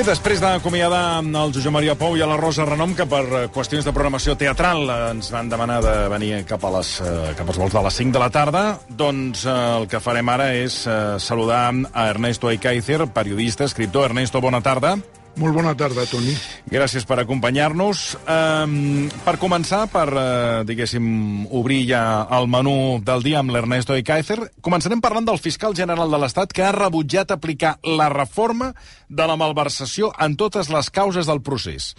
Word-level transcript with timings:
Bé, 0.00 0.06
després 0.08 0.40
d'acomiadar 0.40 1.20
el 1.20 1.50
Josep 1.52 1.74
Maria 1.74 1.92
Pou 1.92 2.14
i 2.16 2.22
a 2.24 2.28
la 2.30 2.38
Rosa 2.40 2.64
Renom, 2.64 2.94
que 2.96 3.04
per 3.04 3.20
eh, 3.20 3.42
qüestions 3.52 3.84
de 3.84 3.92
programació 3.92 4.32
teatral 4.40 4.88
eh, 4.88 4.96
ens 5.10 5.28
van 5.28 5.50
demanar 5.52 5.76
de 5.84 5.92
venir 6.08 6.30
cap, 6.48 6.64
a 6.64 6.70
les, 6.78 6.94
eh, 7.04 7.34
cap 7.36 7.52
als 7.52 7.60
vols 7.60 7.76
de 7.76 7.84
les 7.84 8.00
5 8.00 8.16
de 8.16 8.24
la 8.24 8.30
tarda, 8.32 8.64
doncs 8.88 9.44
el 9.52 9.84
que 9.92 10.00
farem 10.00 10.32
ara 10.32 10.54
és 10.56 10.86
saludar 11.20 11.66
a 11.92 12.08
Ernesto 12.14 12.48
Aikaizer, 12.48 13.10
periodista, 13.12 13.68
escriptor. 13.68 14.08
Ernesto, 14.08 14.40
bona 14.40 14.64
tarda. 14.64 14.96
Molt 15.38 15.54
bona 15.54 15.76
tarda, 15.78 16.02
Toni. 16.10 16.32
Gràcies 16.70 17.06
per 17.06 17.20
acompanyar-nos. 17.22 18.00
Um, 18.26 19.06
per 19.24 19.36
començar, 19.40 19.84
per, 19.92 20.08
uh, 20.10 20.64
diguéssim, 20.66 21.46
obrir 21.54 21.84
ja 21.92 22.02
el 22.34 22.48
menú 22.50 22.98
del 23.06 23.22
dia 23.22 23.38
amb 23.40 23.54
l'Ernesto 23.54 23.94
Ekaizer, 23.94 24.40
començarem 24.60 25.00
parlant 25.00 25.28
del 25.28 25.38
fiscal 25.38 25.76
general 25.78 26.10
de 26.10 26.20
l'Estat 26.20 26.52
que 26.52 26.66
ha 26.66 26.74
rebutjat 26.74 27.30
aplicar 27.30 27.76
la 27.86 28.10
reforma 28.10 28.72
de 29.08 29.26
la 29.26 29.38
malversació 29.38 30.10
en 30.18 30.36
totes 30.36 30.68
les 30.70 30.90
causes 30.90 31.30
del 31.30 31.42
procés. 31.46 31.94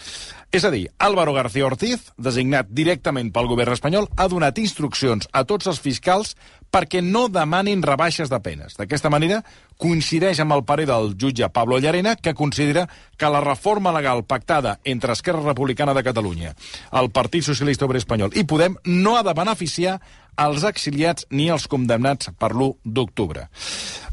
És 0.51 0.65
a 0.67 0.69
dir, 0.69 0.89
Álvaro 0.99 1.31
García 1.31 1.63
Ortiz, 1.63 2.09
designat 2.19 2.67
directament 2.75 3.29
pel 3.31 3.47
govern 3.47 3.71
espanyol, 3.71 4.09
ha 4.19 4.25
donat 4.27 4.57
instruccions 4.59 5.29
a 5.31 5.45
tots 5.47 5.69
els 5.71 5.79
fiscals 5.79 6.33
perquè 6.71 6.99
no 6.99 7.29
demanin 7.31 7.79
rebaixes 7.83 8.27
de 8.27 8.39
penes. 8.43 8.75
D'aquesta 8.75 9.07
manera, 9.13 9.39
coincideix 9.79 10.41
amb 10.43 10.51
el 10.57 10.65
parer 10.67 10.89
del 10.89 11.13
jutge 11.15 11.47
Pablo 11.55 11.79
Llarena, 11.79 12.17
que 12.19 12.35
considera 12.35 12.83
que 13.15 13.31
la 13.31 13.39
reforma 13.39 13.95
legal 13.95 14.25
pactada 14.27 14.81
entre 14.83 15.15
Esquerra 15.15 15.45
Republicana 15.45 15.95
de 15.95 16.03
Catalunya, 16.03 16.51
el 16.99 17.11
Partit 17.15 17.47
Socialista 17.47 17.87
Obrer 17.87 18.03
Espanyol 18.03 18.35
i 18.35 18.43
Podem 18.43 18.75
no 18.83 19.15
ha 19.15 19.23
de 19.23 19.35
beneficiar 19.37 20.01
els 20.39 20.63
exiliats 20.67 21.25
ni 21.29 21.49
els 21.51 21.67
condemnats 21.67 22.31
per 22.39 22.51
l'1 22.53 22.77
d'octubre. 22.83 23.47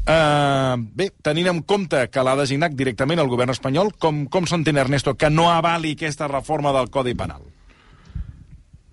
Uh, 0.09 0.75
bé, 0.95 1.11
tenint 1.23 1.51
en 1.51 1.61
compte 1.61 2.07
que 2.09 2.23
l'ha 2.25 2.35
designat 2.39 2.73
directament 2.73 3.21
el 3.21 3.29
govern 3.29 3.53
espanyol, 3.53 3.93
com, 3.99 4.25
com 4.27 4.47
s'entén, 4.49 4.79
Ernesto, 4.81 5.15
que 5.15 5.29
no 5.29 5.49
avali 5.51 5.93
aquesta 5.95 6.27
reforma 6.27 6.73
del 6.75 6.89
Codi 6.89 7.13
Penal? 7.13 7.45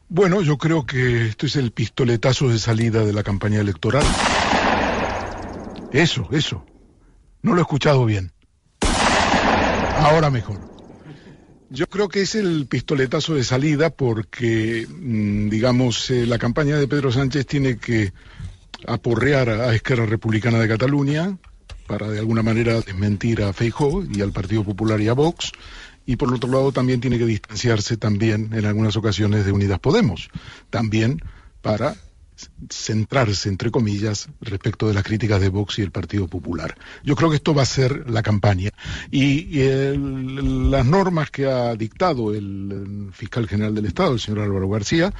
Bueno, 0.08 0.40
yo 0.42 0.56
creo 0.56 0.86
que 0.86 1.26
esto 1.26 1.46
es 1.46 1.56
el 1.56 1.72
pistoletazo 1.72 2.48
de 2.48 2.58
salida 2.58 3.04
de 3.04 3.12
la 3.12 3.24
campaña 3.24 3.60
electoral. 3.60 4.04
Eso, 5.92 6.28
eso. 6.30 6.64
No 7.42 7.54
lo 7.54 7.58
he 7.58 7.62
escuchado 7.62 8.04
bien. 8.04 8.32
Ahora 9.98 10.30
mejor. 10.30 10.75
Yo 11.68 11.88
creo 11.88 12.08
que 12.08 12.22
es 12.22 12.36
el 12.36 12.66
pistoletazo 12.66 13.34
de 13.34 13.42
salida 13.42 13.90
porque, 13.90 14.86
mm, 14.88 15.48
digamos, 15.48 16.10
eh, 16.10 16.26
la 16.26 16.38
campaña 16.38 16.76
de 16.76 16.86
Pedro 16.86 17.10
Sánchez 17.10 17.44
tiene 17.46 17.78
que 17.78 18.12
aporrear 18.86 19.48
a 19.48 19.74
Esquerra 19.74 20.06
Republicana 20.06 20.60
de 20.60 20.68
Cataluña 20.68 21.36
para 21.88 22.08
de 22.08 22.20
alguna 22.20 22.42
manera 22.42 22.80
desmentir 22.80 23.42
a 23.42 23.52
Feijóo 23.52 24.04
y 24.04 24.20
al 24.20 24.32
Partido 24.32 24.62
Popular 24.62 25.00
y 25.00 25.08
a 25.08 25.14
Vox. 25.14 25.50
Y 26.04 26.14
por 26.14 26.32
otro 26.32 26.50
lado 26.50 26.70
también 26.70 27.00
tiene 27.00 27.18
que 27.18 27.26
distanciarse 27.26 27.96
también 27.96 28.50
en 28.52 28.64
algunas 28.64 28.96
ocasiones 28.96 29.44
de 29.44 29.50
Unidas 29.50 29.80
Podemos, 29.80 30.28
también 30.70 31.20
para 31.62 31.96
centrarse, 32.70 33.48
entre 33.48 33.70
comillas, 33.70 34.28
respecto 34.40 34.88
de 34.88 34.94
las 34.94 35.04
críticas 35.04 35.40
de 35.40 35.48
Vox 35.48 35.78
y 35.78 35.82
el 35.82 35.90
Partido 35.90 36.28
Popular. 36.28 36.76
Yo 37.02 37.16
creo 37.16 37.30
que 37.30 37.36
esto 37.36 37.54
va 37.54 37.62
a 37.62 37.66
ser 37.66 38.08
la 38.10 38.22
campaña. 38.22 38.70
Y, 39.10 39.46
las 39.96 40.84
normas 40.86 41.30
que 41.30 41.46
ha 41.46 41.74
dictado 41.74 42.34
el, 42.34 43.10
fiscal 43.12 43.48
general 43.48 43.74
del 43.74 43.86
Estado, 43.86 44.12
el 44.12 44.20
señor 44.20 44.40
Álvaro 44.40 44.68
García, 44.68 45.12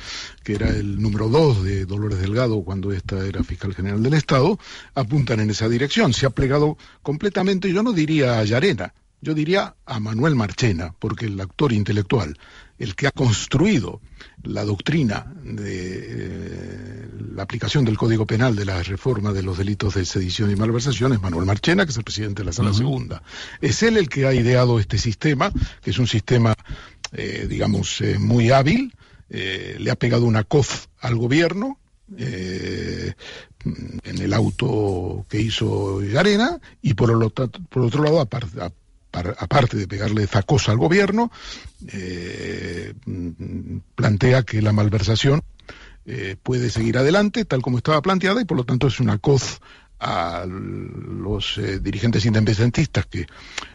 que 0.42 0.55
era 0.55 0.69
el 0.69 1.00
número 1.00 1.28
dos 1.28 1.64
de 1.64 1.86
Dolores 1.86 2.19
Delgado 2.19 2.62
cuando 2.62 2.92
esta 2.92 3.25
era 3.25 3.42
fiscal 3.42 3.75
general 3.75 4.03
del 4.03 4.14
Estado, 4.14 4.58
apuntan 4.95 5.41
en 5.41 5.51
esa 5.51 5.69
dirección. 5.69 6.12
Se 6.12 6.27
ha 6.27 6.30
plegado 6.30 6.77
completamente, 7.03 7.73
yo 7.73 7.83
no 7.83 7.92
diría 7.92 8.39
a 8.39 8.45
Llarena, 8.45 8.92
yo 9.27 9.35
diría 9.35 9.75
a 9.85 9.99
Manuel 9.99 10.37
Marchena, 10.37 10.95
porque 11.01 11.27
el 11.27 11.41
actor 11.41 11.73
intelectual, 11.73 12.39
el 12.79 12.95
que 12.95 13.09
ha 13.09 13.11
construido 13.11 14.01
la 14.45 14.64
doctrina 14.64 15.35
de 15.42 15.98
eh, 15.98 17.09
la 17.35 17.42
aplicación 17.42 17.85
del 17.85 17.98
Código 17.98 18.25
Penal 18.25 18.55
de 18.55 18.65
la 18.65 18.81
reforma 18.85 19.33
de 19.33 19.42
los 19.42 19.59
delitos 19.59 19.95
de 19.95 20.05
sedición 20.05 20.53
y 20.53 20.55
malversación 20.55 21.13
es 21.13 21.20
Manuel 21.20 21.45
Marchena, 21.45 21.85
que 21.85 21.91
es 21.91 21.97
el 21.97 22.05
presidente 22.05 22.42
de 22.42 22.47
la 22.47 22.53
Sala 22.53 22.73
Segunda. 22.73 23.20
Es 23.61 23.83
él 23.83 23.97
el 23.97 24.09
que 24.09 24.27
ha 24.27 24.33
ideado 24.33 24.79
este 24.79 24.97
sistema, 24.97 25.51
que 25.83 25.91
es 25.91 25.98
un 25.98 26.07
sistema, 26.07 26.55
eh, 27.11 27.48
digamos, 27.51 28.01
eh, 28.03 28.20
muy 28.20 28.53
hábil, 28.53 28.95
le 29.29 29.91
ha 29.91 29.97
pegado 29.97 30.25
una 30.25 30.45
cof 30.45 30.86
al 31.01 31.17
gobierno, 31.17 31.81
en 32.17 33.17
el 34.05 34.33
auto 34.33 35.27
que 35.29 35.41
hizo 35.41 36.01
Arena 36.17 36.61
y 36.81 36.95
por, 36.95 37.33
por 37.33 37.83
otro 37.83 38.05
lado, 38.05 38.20
aparte, 38.20 38.61
aparte 39.39 39.77
de 39.77 39.89
pegarle 39.89 40.25
esa 40.25 40.43
cosa 40.43 40.73
al 40.73 40.79
gobierno, 40.79 41.31
eh, 41.89 42.95
plantea 43.95 44.43
que 44.43 44.63
la 44.63 44.73
malversación 44.73 45.43
eh, 46.05 46.37
puede 46.43 46.71
seguir 46.71 46.99
adelante 46.99 47.45
tal 47.45 47.63
como 47.63 47.79
estaba 47.79 48.01
planteada 48.01 48.41
y 48.41 48.45
por 48.45 48.57
lo 48.57 48.65
tanto 48.65 48.87
es 48.87 49.01
una 49.01 49.19
coz 49.19 49.61
a 49.99 50.45
los 50.47 51.59
eh, 51.59 51.81
dirigentes 51.81 52.25
independentistas 52.27 53.07
que 53.07 53.27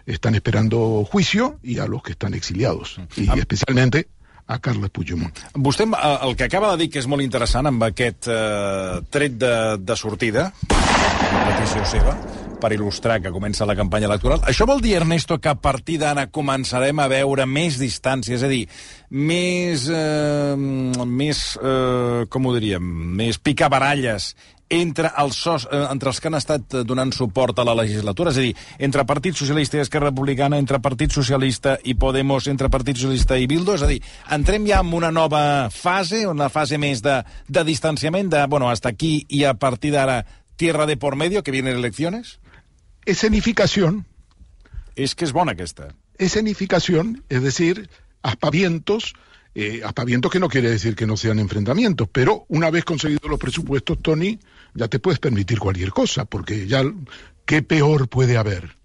están 0.06 0.35
esperando 0.35 1.03
juicio 1.03 1.59
y 1.63 1.79
a 1.79 1.88
los 1.88 2.03
que 2.03 2.12
están 2.12 2.34
exiliados, 2.34 3.02
y 3.16 3.40
especialmente 3.40 4.08
a 4.47 4.59
Carles 4.59 4.91
Puigdemont. 4.94 5.44
Vostè 5.56 5.88
el 5.88 6.35
que 6.38 6.47
acaba 6.47 6.72
de 6.74 6.84
dir 6.84 6.91
que 6.94 7.02
és 7.02 7.09
molt 7.09 7.24
interessant 7.25 7.69
amb 7.69 7.84
aquest 7.90 8.29
eh, 8.31 9.02
tret 9.12 9.38
de, 9.41 9.56
de 9.81 9.97
sortida, 10.00 10.50
petició 10.69 11.84
seva, 11.88 12.16
per 12.62 12.72
il·lustrar 12.75 13.19
que 13.24 13.34
comença 13.34 13.66
la 13.66 13.75
campanya 13.78 14.09
electoral. 14.09 14.44
Això 14.50 14.68
vol 14.69 14.81
dir, 14.84 14.96
Ernesto, 15.00 15.40
que 15.41 15.52
a 15.52 15.57
partir 15.57 15.97
d'ara 16.02 16.28
començarem 16.29 17.02
a 17.02 17.09
veure 17.12 17.47
més 17.50 17.79
distància, 17.81 18.38
és 18.38 18.46
a 18.46 18.52
dir, 18.52 18.63
més, 19.09 19.88
eh, 19.90 20.56
més 20.58 21.44
eh, 21.58 22.25
com 22.29 22.47
ho 22.47 22.56
diríem, 22.58 22.90
més 23.18 23.41
picabaralles 23.41 24.35
entre 24.71 25.11
els, 25.19 25.35
sos, 25.35 25.67
eh, 25.67 25.83
entre 25.91 26.09
els 26.13 26.21
que 26.23 26.31
han 26.31 26.39
estat 26.39 26.77
donant 26.87 27.11
suport 27.13 27.59
a 27.59 27.65
la 27.67 27.75
legislatura, 27.75 28.31
és 28.31 28.39
a 28.39 28.45
dir, 28.47 28.55
entre 28.79 29.05
Partit 29.05 29.35
Socialista 29.35 29.77
i 29.77 29.83
Esquerra 29.83 30.09
Republicana, 30.09 30.59
entre 30.61 30.79
Partit 30.79 31.11
Socialista 31.11 31.77
i 31.83 31.97
Podemos, 31.99 32.47
entre 32.47 32.71
Partit 32.71 32.97
Socialista 32.97 33.37
i 33.37 33.49
Bildo, 33.51 33.75
és 33.75 33.83
a 33.83 33.89
dir, 33.91 34.01
entrem 34.31 34.65
ja 34.69 34.79
en 34.79 34.93
una 34.95 35.11
nova 35.11 35.69
fase, 35.69 36.25
una 36.27 36.49
fase 36.49 36.79
més 36.79 37.03
de, 37.03 37.19
de 37.47 37.65
distanciament, 37.67 38.31
de, 38.31 38.45
bueno, 38.47 38.69
hasta 38.71 38.89
aquí 38.89 39.25
i 39.29 39.43
a 39.43 39.53
partir 39.53 39.91
d'ara 39.91 40.23
tierra 40.55 40.85
de 40.85 40.95
por 40.97 41.15
medio, 41.15 41.43
que 41.43 41.51
vienen 41.51 41.75
elecciones? 41.75 42.39
escenificación. 43.05 44.05
Es 44.95 45.15
que 45.15 45.25
es 45.25 45.31
bona 45.31 45.53
aquesta. 45.53 45.95
Escenificación, 46.17 47.23
es 47.29 47.41
decir, 47.41 47.89
aspavientos, 48.21 49.13
eh, 49.55 49.81
aspavientos 49.83 50.31
que 50.31 50.39
no 50.39 50.49
quiere 50.49 50.69
decir 50.69 50.95
que 50.95 51.07
no 51.07 51.17
sean 51.17 51.39
enfrentamientos, 51.39 52.07
pero 52.11 52.45
una 52.49 52.69
vez 52.69 52.83
conseguidos 52.85 53.29
los 53.29 53.39
presupuestos, 53.39 53.99
Tony, 54.01 54.39
ya 54.73 54.87
te 54.87 54.99
puedes 54.99 55.19
permitir 55.19 55.59
cualquier 55.59 55.91
cosa, 55.91 56.25
porque 56.25 56.67
ya, 56.67 56.83
¿qué 57.45 57.61
peor 57.61 58.07
puede 58.07 58.37
haber? 58.37 58.77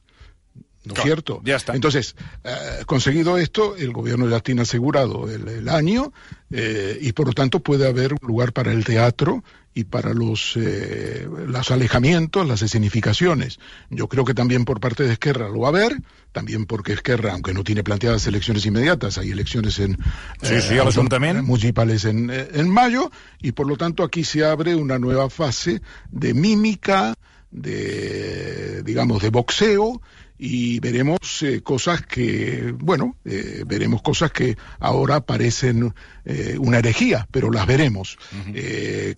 ¿No 0.85 0.95
es 0.95 1.03
cierto? 1.03 1.41
Ya 1.45 1.57
está. 1.57 1.75
Entonces, 1.75 2.15
eh, 2.45 2.85
conseguido 2.87 3.39
esto, 3.39 3.77
el 3.77 3.93
gobierno 3.93 4.29
ya 4.29 4.39
tiene 4.39 4.63
asegurado 4.63 5.29
el, 5.29 5.69
año 5.69 6.13
eh, 6.51 6.97
y 7.01 7.13
por 7.13 7.27
lo 7.27 7.33
tanto 7.33 7.59
puede 7.61 7.89
haber 7.89 8.13
un 8.13 8.21
lugar 8.23 8.53
para 8.53 8.73
el 8.73 8.85
teatro 8.85 9.43
y 9.77 9.85
para 9.85 10.15
los, 10.15 10.57
eh, 10.57 11.29
los 11.49 11.71
alejamientos, 11.71 12.49
las 12.49 12.63
escenificaciones. 12.63 13.59
Yo 13.91 14.09
creo 14.09 14.25
que 14.25 14.33
también 14.33 14.65
por 14.65 14.81
parte 14.81 15.03
de 15.03 15.13
Esquerra 15.13 15.51
lo 15.51 15.61
va 15.61 15.69
a 15.69 15.69
haber, 15.69 16.01
también 16.33 16.65
porque 16.65 16.95
Esquerra, 16.95 17.33
aunque 17.35 17.53
no 17.53 17.63
tiene 17.63 17.85
planteadas 17.85 18.27
elecciones 18.27 18.65
inmediatas, 18.65 19.19
hay 19.19 19.33
elecciones 19.33 19.79
en 19.79 19.99
sí, 20.41 20.63
sí, 20.63 20.79
eh, 20.79 21.43
municipales 21.43 22.07
en, 22.07 22.31
eh, 22.31 22.49
en 22.55 22.71
mayo, 22.71 23.11
y 23.43 23.53
por 23.53 23.67
lo 23.67 23.77
tanto 23.77 24.03
aquí 24.03 24.25
se 24.25 24.47
abre 24.47 24.75
una 24.75 24.99
nueva 24.99 25.29
fase 25.29 25.83
de 26.11 26.33
mímica, 26.33 27.13
de 27.51 28.83
digamos 28.83 29.21
de 29.21 29.29
boxeo 29.29 30.01
y 30.39 30.81
veremos 30.81 31.43
eh, 31.43 31.63
cosas 31.63 32.03
que, 32.03 32.75
bueno, 32.79 33.17
eh, 33.25 33.65
veremos 33.67 34.03
cosas 34.03 34.33
que 34.33 34.57
ahora 34.79 35.21
parecen 35.21 35.95
eh, 36.25 36.57
una 36.59 36.79
herejía, 36.79 37.27
pero 37.31 37.51
las 37.51 37.67
veremos. 37.67 38.19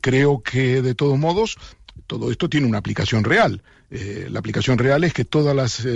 creo 0.01 0.43
que 0.43 0.83
de 0.83 0.95
todos 0.95 1.19
modos 1.19 1.57
todo 2.07 2.31
esto 2.31 2.49
tiene 2.49 2.67
una 2.67 2.79
aplicación 2.79 3.25
real. 3.25 3.63
la 3.91 4.39
aplicación 4.39 4.79
real 4.79 5.05
es 5.05 5.13
que 5.13 5.25
todas 5.25 5.55
las 5.55 5.87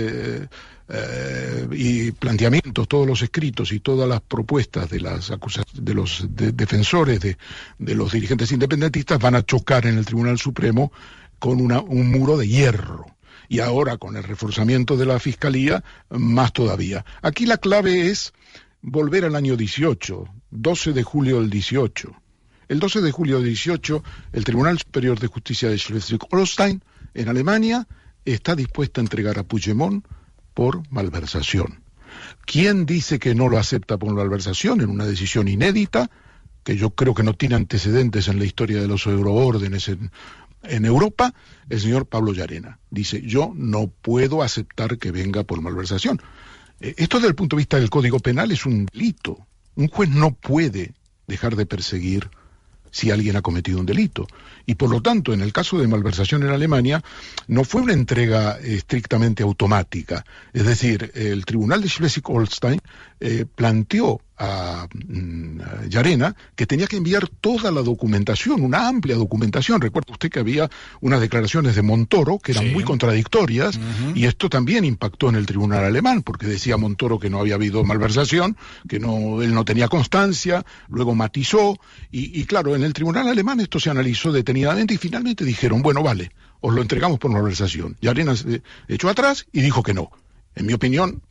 y 1.71 2.11
planteamientos, 2.11 2.87
todos 2.87 3.07
los 3.07 3.21
escritos 3.21 3.71
y 3.71 3.79
todas 3.79 4.07
las 4.07 4.21
propuestas 4.21 4.89
de 4.89 4.99
las 4.99 5.31
de 5.73 5.93
los 5.93 6.27
defensores 6.29 7.19
de, 7.19 7.37
de, 7.79 7.95
los 7.95 8.11
dirigentes 8.11 8.51
independentistas 8.51 9.19
van 9.19 9.35
a 9.35 9.43
chocar 9.43 9.85
en 9.85 9.97
el 9.97 10.05
Tribunal 10.05 10.37
Supremo 10.37 10.91
con 11.39 11.61
una, 11.61 11.79
un 11.81 12.11
muro 12.11 12.37
de 12.37 12.47
hierro 12.47 13.13
y 13.49 13.59
ahora 13.59 13.97
con 13.97 14.15
el 14.15 14.23
reforzamiento 14.23 14.97
de 14.97 15.05
la 15.05 15.19
Fiscalía, 15.19 15.83
más 16.09 16.53
todavía. 16.53 17.05
Aquí 17.21 17.45
la 17.45 17.57
clave 17.57 18.07
es 18.07 18.33
volver 18.81 19.25
al 19.25 19.35
año 19.35 19.55
18, 19.55 20.25
12 20.51 20.93
de 20.93 21.03
julio 21.03 21.39
del 21.39 21.49
18. 21.49 22.13
El 22.67 22.79
12 22.79 23.01
de 23.01 23.11
julio 23.11 23.37
del 23.37 23.45
18, 23.45 24.03
el 24.31 24.43
Tribunal 24.43 24.79
Superior 24.79 25.19
de 25.19 25.27
Justicia 25.27 25.69
de 25.69 25.77
Schleswig-Holstein, 25.77 26.81
en 27.13 27.29
Alemania, 27.29 27.87
está 28.25 28.55
dispuesta 28.55 29.01
a 29.01 29.03
entregar 29.03 29.37
a 29.37 29.43
Puigdemont 29.43 30.05
por 30.53 30.89
malversación. 30.91 31.83
¿Quién 32.45 32.85
dice 32.85 33.19
que 33.19 33.35
no 33.35 33.49
lo 33.49 33.57
acepta 33.57 33.97
por 33.97 34.13
malversación 34.13 34.81
en 34.81 34.89
una 34.89 35.05
decisión 35.05 35.47
inédita? 35.47 36.09
que 36.63 36.77
yo 36.77 36.91
creo 36.91 37.13
que 37.13 37.23
no 37.23 37.33
tiene 37.33 37.55
antecedentes 37.55 38.27
en 38.27 38.39
la 38.39 38.45
historia 38.45 38.79
de 38.81 38.87
los 38.87 39.05
euroórdenes 39.05 39.89
en, 39.89 40.11
en 40.63 40.85
Europa, 40.85 41.33
el 41.69 41.79
señor 41.79 42.05
Pablo 42.05 42.33
Llarena. 42.33 42.79
Dice, 42.89 43.21
yo 43.21 43.51
no 43.55 43.87
puedo 43.87 44.43
aceptar 44.43 44.97
que 44.97 45.11
venga 45.11 45.43
por 45.43 45.61
malversación. 45.61 46.21
Eh, 46.79 46.95
esto 46.97 47.17
desde 47.17 47.29
el 47.29 47.35
punto 47.35 47.55
de 47.55 47.61
vista 47.61 47.77
del 47.79 47.89
Código 47.89 48.19
Penal 48.19 48.51
es 48.51 48.65
un 48.65 48.85
delito. 48.85 49.45
Un 49.75 49.87
juez 49.87 50.09
no 50.09 50.31
puede 50.31 50.93
dejar 51.27 51.55
de 51.55 51.65
perseguir 51.65 52.29
si 52.93 53.09
alguien 53.09 53.35
ha 53.35 53.41
cometido 53.41 53.79
un 53.79 53.87
delito. 53.87 54.27
Y 54.67 54.75
por 54.75 54.89
lo 54.89 55.01
tanto, 55.01 55.33
en 55.33 55.41
el 55.41 55.51
caso 55.51 55.79
de 55.79 55.87
malversación 55.87 56.43
en 56.43 56.49
Alemania, 56.49 57.03
no 57.47 57.63
fue 57.63 57.81
una 57.81 57.93
entrega 57.93 58.59
estrictamente 58.59 59.41
automática. 59.41 60.23
Es 60.53 60.65
decir, 60.65 61.11
el 61.15 61.43
Tribunal 61.43 61.81
de 61.81 61.87
Schleswig-Holstein 61.87 62.79
eh, 63.25 63.45
planteó 63.45 64.19
a, 64.37 64.85
mm, 64.93 65.87
Yarena 65.87 66.35
que 66.57 66.65
tenía 66.65 66.87
que 66.87 66.97
enviar 66.97 67.29
toda 67.29 67.71
la 67.71 67.81
documentación, 67.81 68.61
una 68.61 68.89
amplia 68.89 69.15
documentación. 69.15 69.79
Recuerda 69.79 70.11
usted 70.11 70.29
que 70.29 70.39
había 70.39 70.69
unas 70.99 71.21
declaraciones 71.21 71.73
de 71.77 71.83
Montoro 71.83 72.37
que 72.37 72.51
eran 72.51 72.73
muy 72.73 72.83
contradictorias 72.83 73.79
y 74.13 74.25
esto 74.25 74.49
también 74.49 74.83
impactó 74.83 75.29
en 75.29 75.35
el 75.35 75.45
tribunal 75.45 75.85
alemán 75.85 76.21
porque 76.21 76.47
decía 76.47 76.75
Montoro 76.75 77.17
que 77.17 77.29
no 77.29 77.39
había 77.39 77.55
habido 77.55 77.85
malversación, 77.85 78.57
que 78.89 78.99
no, 78.99 79.41
él 79.41 79.53
no 79.53 79.63
tenía 79.63 79.87
constancia, 79.87 80.65
luego 80.89 81.15
matizó 81.15 81.79
y, 82.11 82.37
y 82.37 82.43
claro, 82.43 82.75
en 82.75 82.83
el 82.83 82.91
tribunal 82.91 83.29
alemán 83.29 83.61
esto 83.61 83.79
se 83.79 83.89
analizó 83.89 84.33
detenidamente 84.33 84.95
y 84.95 84.97
finalmente 84.97 85.45
dijeron, 85.45 85.81
bueno, 85.81 86.03
vale, 86.03 86.29
os 86.59 86.73
lo 86.73 86.81
entregamos 86.81 87.19
por 87.19 87.31
malversación. 87.31 87.95
Y 88.01 88.07
Arena 88.07 88.35
se 88.35 88.61
echó 88.89 89.07
atrás 89.07 89.45
y 89.53 89.61
dijo 89.61 89.81
que 89.81 89.93
no. 89.93 90.11
En 90.55 90.65
mi 90.65 90.73
opinión, 90.73 91.21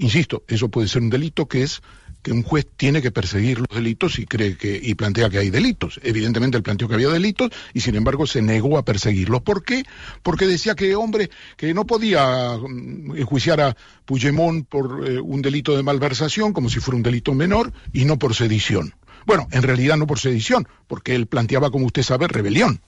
Insisto, 0.00 0.44
eso 0.48 0.70
puede 0.70 0.88
ser 0.88 1.02
un 1.02 1.10
delito 1.10 1.46
que 1.46 1.62
es 1.62 1.82
que 2.22 2.32
un 2.32 2.42
juez 2.42 2.66
tiene 2.76 3.02
que 3.02 3.10
perseguir 3.10 3.58
los 3.58 3.68
delitos 3.68 4.18
y 4.18 4.24
cree 4.24 4.56
que 4.56 4.80
y 4.82 4.94
plantea 4.94 5.28
que 5.28 5.38
hay 5.38 5.50
delitos. 5.50 6.00
Evidentemente 6.02 6.56
él 6.56 6.62
planteó 6.62 6.88
que 6.88 6.94
había 6.94 7.10
delitos 7.10 7.50
y 7.74 7.80
sin 7.80 7.96
embargo 7.96 8.26
se 8.26 8.40
negó 8.40 8.78
a 8.78 8.84
perseguirlos. 8.84 9.42
¿Por 9.42 9.62
qué? 9.62 9.84
Porque 10.22 10.46
decía 10.46 10.74
que 10.74 10.94
hombre 10.94 11.28
que 11.58 11.74
no 11.74 11.86
podía 11.86 12.56
mm, 12.56 13.16
enjuiciar 13.16 13.60
a 13.60 13.76
Puigdemont 14.06 14.66
por 14.66 15.06
eh, 15.06 15.20
un 15.20 15.42
delito 15.42 15.76
de 15.76 15.82
malversación 15.82 16.54
como 16.54 16.70
si 16.70 16.80
fuera 16.80 16.96
un 16.96 17.02
delito 17.02 17.34
menor 17.34 17.72
y 17.92 18.06
no 18.06 18.18
por 18.18 18.34
sedición. 18.34 18.94
Bueno, 19.26 19.48
en 19.50 19.62
realidad 19.62 19.96
no 19.96 20.06
por 20.06 20.18
sedición, 20.18 20.66
porque 20.86 21.14
él 21.14 21.26
planteaba, 21.26 21.70
como 21.70 21.86
usted 21.86 22.02
sabe, 22.02 22.28
rebelión. 22.28 22.80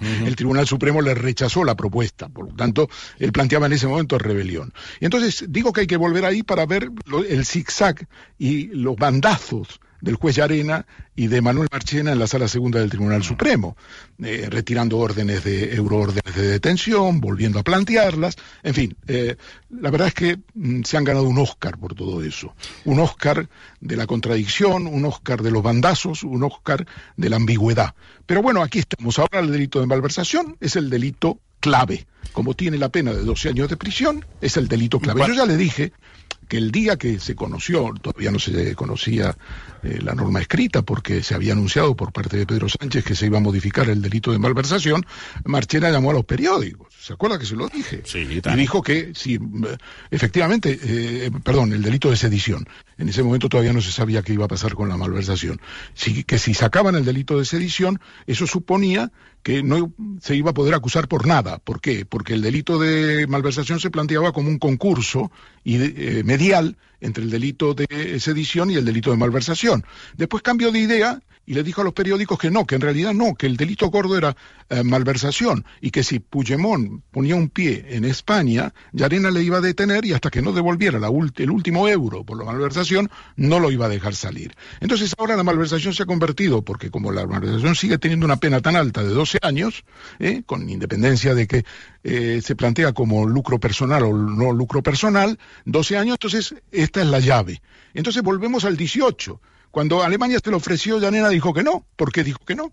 El 0.00 0.36
Tribunal 0.36 0.66
Supremo 0.66 1.00
le 1.00 1.14
rechazó 1.14 1.64
la 1.64 1.74
propuesta, 1.74 2.28
por 2.28 2.46
lo 2.46 2.54
tanto, 2.54 2.88
él 3.18 3.32
planteaba 3.32 3.66
en 3.66 3.72
ese 3.72 3.86
momento 3.86 4.18
rebelión. 4.18 4.72
Y 5.00 5.04
entonces 5.04 5.44
digo 5.48 5.72
que 5.72 5.82
hay 5.82 5.86
que 5.86 5.96
volver 5.96 6.24
ahí 6.24 6.42
para 6.42 6.66
ver 6.66 6.90
el 7.28 7.46
zigzag 7.46 8.06
y 8.38 8.66
los 8.66 8.96
bandazos 8.96 9.80
del 10.00 10.16
juez 10.16 10.38
Arena 10.38 10.86
y 11.14 11.26
de 11.26 11.40
Manuel 11.40 11.68
Marchena 11.70 12.12
en 12.12 12.18
la 12.18 12.26
sala 12.26 12.48
segunda 12.48 12.80
del 12.80 12.90
Tribunal 12.90 13.22
Supremo, 13.22 13.76
eh, 14.22 14.46
retirando 14.50 14.98
órdenes 14.98 15.44
de 15.44 15.74
euroórdenes 15.74 16.34
de 16.34 16.48
detención, 16.48 17.20
volviendo 17.20 17.58
a 17.58 17.62
plantearlas, 17.62 18.36
en 18.62 18.74
fin, 18.74 18.96
eh, 19.06 19.36
la 19.70 19.90
verdad 19.90 20.08
es 20.08 20.14
que 20.14 20.38
mm, 20.54 20.82
se 20.82 20.96
han 20.96 21.04
ganado 21.04 21.28
un 21.28 21.38
Oscar 21.38 21.78
por 21.78 21.94
todo 21.94 22.22
eso, 22.22 22.54
un 22.84 23.00
Oscar 23.00 23.48
de 23.80 23.96
la 23.96 24.06
contradicción, 24.06 24.86
un 24.86 25.04
Oscar 25.04 25.42
de 25.42 25.50
los 25.50 25.62
bandazos, 25.62 26.22
un 26.22 26.42
Oscar 26.42 26.86
de 27.16 27.30
la 27.30 27.36
ambigüedad. 27.36 27.94
Pero 28.26 28.42
bueno, 28.42 28.62
aquí 28.62 28.78
estamos. 28.78 29.18
Ahora 29.18 29.40
el 29.40 29.50
delito 29.50 29.80
de 29.80 29.86
malversación 29.86 30.56
es 30.60 30.76
el 30.76 30.88
delito 30.88 31.40
clave. 31.60 32.06
Como 32.32 32.54
tiene 32.54 32.78
la 32.78 32.90
pena 32.90 33.12
de 33.12 33.22
12 33.22 33.50
años 33.50 33.68
de 33.68 33.76
prisión, 33.76 34.24
es 34.40 34.56
el 34.56 34.68
delito 34.68 35.00
clave. 35.00 35.26
Yo 35.26 35.34
ya 35.34 35.46
le 35.46 35.56
dije 35.56 35.92
que 36.50 36.56
el 36.56 36.72
día 36.72 36.96
que 36.96 37.20
se 37.20 37.36
conoció, 37.36 37.94
todavía 38.02 38.32
no 38.32 38.40
se 38.40 38.74
conocía 38.74 39.36
eh, 39.84 40.00
la 40.02 40.14
norma 40.14 40.40
escrita 40.40 40.82
porque 40.82 41.22
se 41.22 41.36
había 41.36 41.52
anunciado 41.52 41.94
por 41.94 42.12
parte 42.12 42.36
de 42.36 42.44
Pedro 42.44 42.68
Sánchez 42.68 43.04
que 43.04 43.14
se 43.14 43.26
iba 43.26 43.38
a 43.38 43.40
modificar 43.40 43.88
el 43.88 44.02
delito 44.02 44.32
de 44.32 44.40
malversación, 44.40 45.06
Marchena 45.44 45.90
llamó 45.90 46.10
a 46.10 46.14
los 46.14 46.24
periódicos. 46.24 46.92
¿Se 46.98 47.12
acuerda 47.12 47.38
que 47.38 47.46
se 47.46 47.54
lo 47.54 47.68
dije? 47.68 48.02
Sí, 48.04 48.26
y 48.28 48.56
dijo 48.56 48.82
que 48.82 49.12
sí, 49.14 49.38
efectivamente, 50.10 50.76
eh, 50.82 51.30
perdón, 51.44 51.72
el 51.72 51.82
delito 51.82 52.10
de 52.10 52.16
sedición. 52.16 52.66
En 53.00 53.08
ese 53.08 53.22
momento 53.22 53.48
todavía 53.48 53.72
no 53.72 53.80
se 53.80 53.92
sabía 53.92 54.22
qué 54.22 54.34
iba 54.34 54.44
a 54.44 54.48
pasar 54.48 54.74
con 54.74 54.90
la 54.90 54.96
malversación. 54.98 55.58
que 56.26 56.38
si 56.38 56.52
sacaban 56.52 56.94
el 56.94 57.04
delito 57.04 57.38
de 57.38 57.46
sedición, 57.46 57.98
eso 58.26 58.46
suponía 58.46 59.10
que 59.42 59.62
no 59.62 59.90
se 60.20 60.36
iba 60.36 60.50
a 60.50 60.54
poder 60.54 60.74
acusar 60.74 61.08
por 61.08 61.26
nada. 61.26 61.58
¿Por 61.58 61.80
qué? 61.80 62.04
Porque 62.04 62.34
el 62.34 62.42
delito 62.42 62.78
de 62.78 63.26
malversación 63.26 63.80
se 63.80 63.90
planteaba 63.90 64.32
como 64.32 64.50
un 64.50 64.58
concurso 64.58 65.32
y, 65.64 65.76
eh, 65.76 66.22
medial 66.26 66.76
entre 67.00 67.24
el 67.24 67.30
delito 67.30 67.72
de 67.72 68.20
sedición 68.20 68.70
y 68.70 68.74
el 68.74 68.84
delito 68.84 69.10
de 69.10 69.16
malversación. 69.16 69.86
Después 70.18 70.42
cambió 70.42 70.70
de 70.70 70.80
idea 70.80 71.22
y 71.50 71.54
le 71.54 71.64
dijo 71.64 71.80
a 71.80 71.84
los 71.84 71.94
periódicos 71.94 72.38
que 72.38 72.48
no, 72.48 72.64
que 72.64 72.76
en 72.76 72.80
realidad 72.80 73.12
no, 73.12 73.34
que 73.34 73.46
el 73.48 73.56
delito 73.56 73.90
gordo 73.90 74.16
era 74.16 74.36
eh, 74.68 74.84
malversación 74.84 75.64
y 75.80 75.90
que 75.90 76.04
si 76.04 76.20
Puigdemont 76.20 77.02
ponía 77.10 77.34
un 77.34 77.48
pie 77.48 77.86
en 77.88 78.04
España, 78.04 78.72
Yarena 78.92 79.32
le 79.32 79.42
iba 79.42 79.58
a 79.58 79.60
detener 79.60 80.04
y 80.04 80.12
hasta 80.12 80.30
que 80.30 80.42
no 80.42 80.52
devolviera 80.52 81.00
el 81.00 81.50
último 81.50 81.88
euro 81.88 82.22
por 82.22 82.38
la 82.38 82.44
malversación, 82.44 83.10
no 83.34 83.58
lo 83.58 83.72
iba 83.72 83.86
a 83.86 83.88
dejar 83.88 84.14
salir. 84.14 84.54
Entonces 84.78 85.12
ahora 85.18 85.34
la 85.34 85.42
malversación 85.42 85.92
se 85.92 86.04
ha 86.04 86.06
convertido, 86.06 86.62
porque 86.62 86.88
como 86.88 87.10
la 87.10 87.26
malversación 87.26 87.74
sigue 87.74 87.98
teniendo 87.98 88.26
una 88.26 88.36
pena 88.36 88.60
tan 88.60 88.76
alta 88.76 89.02
de 89.02 89.08
12 89.08 89.38
años, 89.42 89.82
¿eh? 90.20 90.44
con 90.46 90.70
independencia 90.70 91.34
de 91.34 91.48
que 91.48 91.64
eh, 92.04 92.40
se 92.44 92.54
plantea 92.54 92.92
como 92.92 93.26
lucro 93.26 93.58
personal 93.58 94.04
o 94.04 94.12
no 94.16 94.52
lucro 94.52 94.84
personal, 94.84 95.36
12 95.64 95.96
años, 95.96 96.14
entonces 96.14 96.54
esta 96.70 97.00
es 97.00 97.08
la 97.08 97.18
llave. 97.18 97.60
Entonces 97.92 98.22
volvemos 98.22 98.64
al 98.64 98.76
18 98.76 99.40
cuando 99.70 100.02
Alemania 100.02 100.38
se 100.42 100.50
lo 100.50 100.56
ofreció, 100.56 100.98
Yanena 100.98 101.28
dijo 101.28 101.54
que 101.54 101.62
no. 101.62 101.86
¿Por 101.96 102.12
qué 102.12 102.24
dijo 102.24 102.44
que 102.44 102.54
no? 102.54 102.72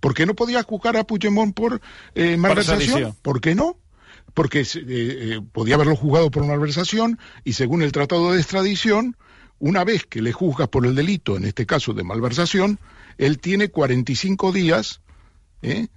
¿Por 0.00 0.14
qué 0.14 0.26
no 0.26 0.34
podía 0.34 0.62
juzgar 0.62 0.96
a 0.96 1.04
Puigdemont 1.04 1.54
por 1.54 1.80
eh, 2.14 2.36
malversación? 2.36 3.16
¿Por 3.22 3.40
qué 3.40 3.54
no? 3.54 3.78
Porque 4.34 4.60
eh, 4.60 4.66
eh, 4.74 5.40
podía 5.52 5.76
haberlo 5.76 5.96
juzgado 5.96 6.30
por 6.30 6.46
malversación 6.46 7.18
y 7.44 7.54
según 7.54 7.82
el 7.82 7.92
Tratado 7.92 8.32
de 8.32 8.40
Extradición, 8.40 9.16
una 9.58 9.84
vez 9.84 10.06
que 10.06 10.20
le 10.20 10.32
juzgas 10.32 10.68
por 10.68 10.86
el 10.86 10.94
delito, 10.94 11.36
en 11.36 11.44
este 11.44 11.66
caso 11.66 11.92
de 11.94 12.04
malversación, 12.04 12.78
él 13.18 13.38
tiene 13.38 13.70
45 13.70 14.52
días 14.52 15.00
¿eh? 15.62 15.88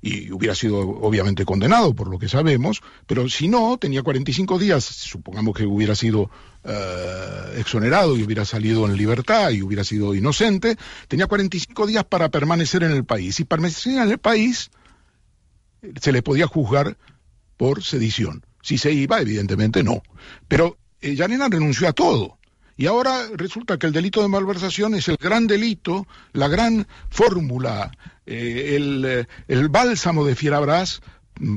Y 0.00 0.30
hubiera 0.30 0.54
sido 0.54 0.78
obviamente 0.78 1.44
condenado 1.44 1.94
por 1.94 2.08
lo 2.08 2.18
que 2.18 2.28
sabemos, 2.28 2.82
pero 3.06 3.28
si 3.28 3.48
no, 3.48 3.78
tenía 3.78 4.02
45 4.02 4.58
días, 4.58 4.84
supongamos 4.84 5.56
que 5.56 5.66
hubiera 5.66 5.94
sido 5.94 6.30
eh, 6.64 7.54
exonerado 7.56 8.16
y 8.16 8.22
hubiera 8.22 8.44
salido 8.44 8.86
en 8.86 8.96
libertad 8.96 9.50
y 9.50 9.62
hubiera 9.62 9.84
sido 9.84 10.14
inocente, 10.14 10.76
tenía 11.08 11.26
45 11.26 11.86
días 11.86 12.04
para 12.04 12.28
permanecer 12.28 12.84
en 12.84 12.92
el 12.92 13.04
país. 13.04 13.40
Y 13.40 13.44
permanecer 13.44 13.94
en 13.94 14.10
el 14.10 14.18
país 14.18 14.70
se 16.00 16.12
le 16.12 16.22
podía 16.22 16.46
juzgar 16.46 16.96
por 17.56 17.82
sedición. 17.82 18.44
Si 18.62 18.78
se 18.78 18.92
iba, 18.92 19.20
evidentemente 19.20 19.82
no. 19.82 20.02
Pero 20.46 20.78
eh, 21.00 21.16
renunció 21.16 21.88
a 21.88 21.92
todo. 21.92 22.37
Y 22.78 22.86
ahora 22.86 23.26
resulta 23.34 23.76
que 23.76 23.88
el 23.88 23.92
delito 23.92 24.22
de 24.22 24.28
malversación 24.28 24.94
es 24.94 25.08
el 25.08 25.16
gran 25.16 25.48
delito, 25.48 26.06
la 26.32 26.46
gran 26.46 26.86
fórmula, 27.10 27.90
eh, 28.24 28.76
el, 28.76 29.04
eh, 29.04 29.26
el, 29.48 29.68
bálsamo 29.68 30.24
de 30.24 30.36
Fierabras 30.36 31.02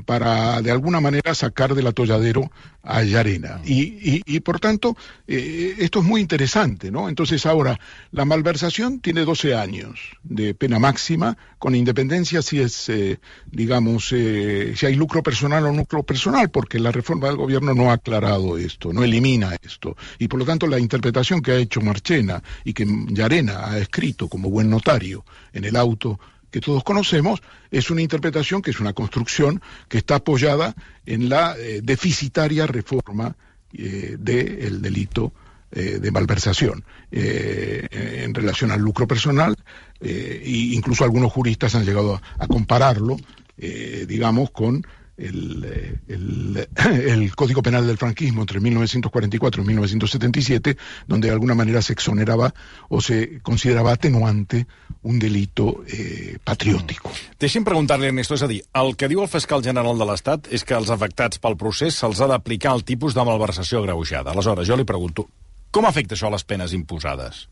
para 0.05 0.61
de 0.61 0.71
alguna 0.71 0.99
manera 0.99 1.33
sacar 1.35 1.75
del 1.75 1.87
atolladero 1.87 2.51
a 2.83 3.03
Yarena. 3.03 3.61
Y, 3.63 4.21
y, 4.25 4.39
por 4.39 4.59
tanto, 4.59 4.97
eh, 5.27 5.75
esto 5.79 5.99
es 5.99 6.05
muy 6.05 6.21
interesante, 6.21 6.91
¿no? 6.91 7.09
Entonces 7.09 7.45
ahora, 7.45 7.79
la 8.11 8.25
malversación 8.25 8.99
tiene 8.99 9.23
12 9.23 9.55
años 9.55 9.99
de 10.23 10.55
pena 10.55 10.79
máxima, 10.79 11.37
con 11.59 11.75
independencia 11.75 12.41
si 12.41 12.59
es, 12.59 12.89
eh, 12.89 13.19
digamos, 13.51 14.11
eh, 14.13 14.73
si 14.75 14.85
hay 14.85 14.95
lucro 14.95 15.21
personal 15.21 15.65
o 15.67 15.73
lucro 15.73 16.03
personal, 16.03 16.49
porque 16.49 16.79
la 16.79 16.91
reforma 16.91 17.27
del 17.27 17.37
gobierno 17.37 17.73
no 17.73 17.91
ha 17.91 17.93
aclarado 17.93 18.57
esto, 18.57 18.91
no 18.93 19.03
elimina 19.03 19.55
esto. 19.61 19.95
Y 20.17 20.27
por 20.27 20.39
lo 20.39 20.45
tanto, 20.45 20.65
la 20.65 20.79
interpretación 20.79 21.41
que 21.41 21.51
ha 21.51 21.57
hecho 21.57 21.81
Marchena 21.81 22.41
y 22.63 22.73
que 22.73 22.87
Yarena 23.09 23.71
ha 23.71 23.77
escrito 23.77 24.27
como 24.27 24.49
buen 24.49 24.69
notario 24.69 25.23
en 25.53 25.65
el 25.65 25.75
auto 25.75 26.19
que 26.51 26.61
todos 26.61 26.83
conocemos, 26.83 27.41
es 27.71 27.89
una 27.89 28.01
interpretación 28.01 28.61
que 28.61 28.71
es 28.71 28.79
una 28.79 28.93
construcción 28.93 29.61
que 29.87 29.97
está 29.97 30.15
apoyada 30.15 30.75
en 31.05 31.29
la 31.29 31.55
eh, 31.57 31.81
deficitaria 31.81 32.67
reforma 32.67 33.35
eh, 33.73 34.17
del 34.19 34.81
delito 34.81 35.33
eh, 35.71 35.99
de 35.99 36.11
malversación 36.11 36.83
en 37.13 38.33
relación 38.33 38.71
al 38.71 38.79
lucro 38.79 39.05
personal, 39.05 39.53
e 39.99 40.71
incluso 40.73 41.03
algunos 41.03 41.31
juristas 41.31 41.75
han 41.75 41.85
llegado 41.85 42.21
a 42.39 42.47
compararlo, 42.47 43.17
digamos, 43.57 44.49
con 44.51 44.85
el, 45.21 45.99
el, 46.07 46.67
el, 46.87 47.35
Código 47.35 47.61
Penal 47.61 47.87
del 47.87 47.97
franquismo 47.97 48.41
entre 48.41 48.59
1944 48.59 49.63
y 49.63 49.65
1977, 49.65 50.77
donde 51.07 51.27
de 51.27 51.33
alguna 51.33 51.55
manera 51.55 51.81
se 51.81 51.93
exonerava 51.93 52.53
o 52.89 53.01
se 53.01 53.39
considerava 53.41 53.93
atenuante 53.93 54.67
un 55.03 55.19
delito 55.19 55.83
eh, 55.87 56.37
patriòtic. 56.43 57.03
Mm. 57.03 57.37
Deixi'm 57.41 57.65
preguntar-li, 57.65 58.09
Ernesto, 58.11 58.37
és 58.37 58.43
a 58.45 58.49
dir, 58.49 58.61
el 58.77 58.95
que 58.97 59.09
diu 59.11 59.23
el 59.23 59.31
fiscal 59.31 59.63
general 59.65 59.97
de 59.97 60.07
l'Estat 60.09 60.51
és 60.53 60.65
que 60.65 60.77
els 60.77 60.91
afectats 60.93 61.41
pel 61.41 61.57
procés 61.57 61.97
se'ls 61.97 62.21
ha 62.21 62.29
d'aplicar 62.29 62.75
el 62.75 62.85
tipus 62.85 63.17
de 63.17 63.25
malversació 63.25 63.81
agreujada. 63.81 64.33
Aleshores, 64.33 64.67
jo 64.67 64.77
li 64.77 64.85
pregunto, 64.87 65.27
com 65.71 65.87
afecta 65.87 66.17
això 66.17 66.29
a 66.29 66.35
les 66.35 66.45
penes 66.45 66.75
imposades? 66.77 67.47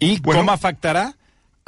I 0.00 0.16
bueno, 0.20 0.42
com 0.42 0.52
afectarà 0.52 1.10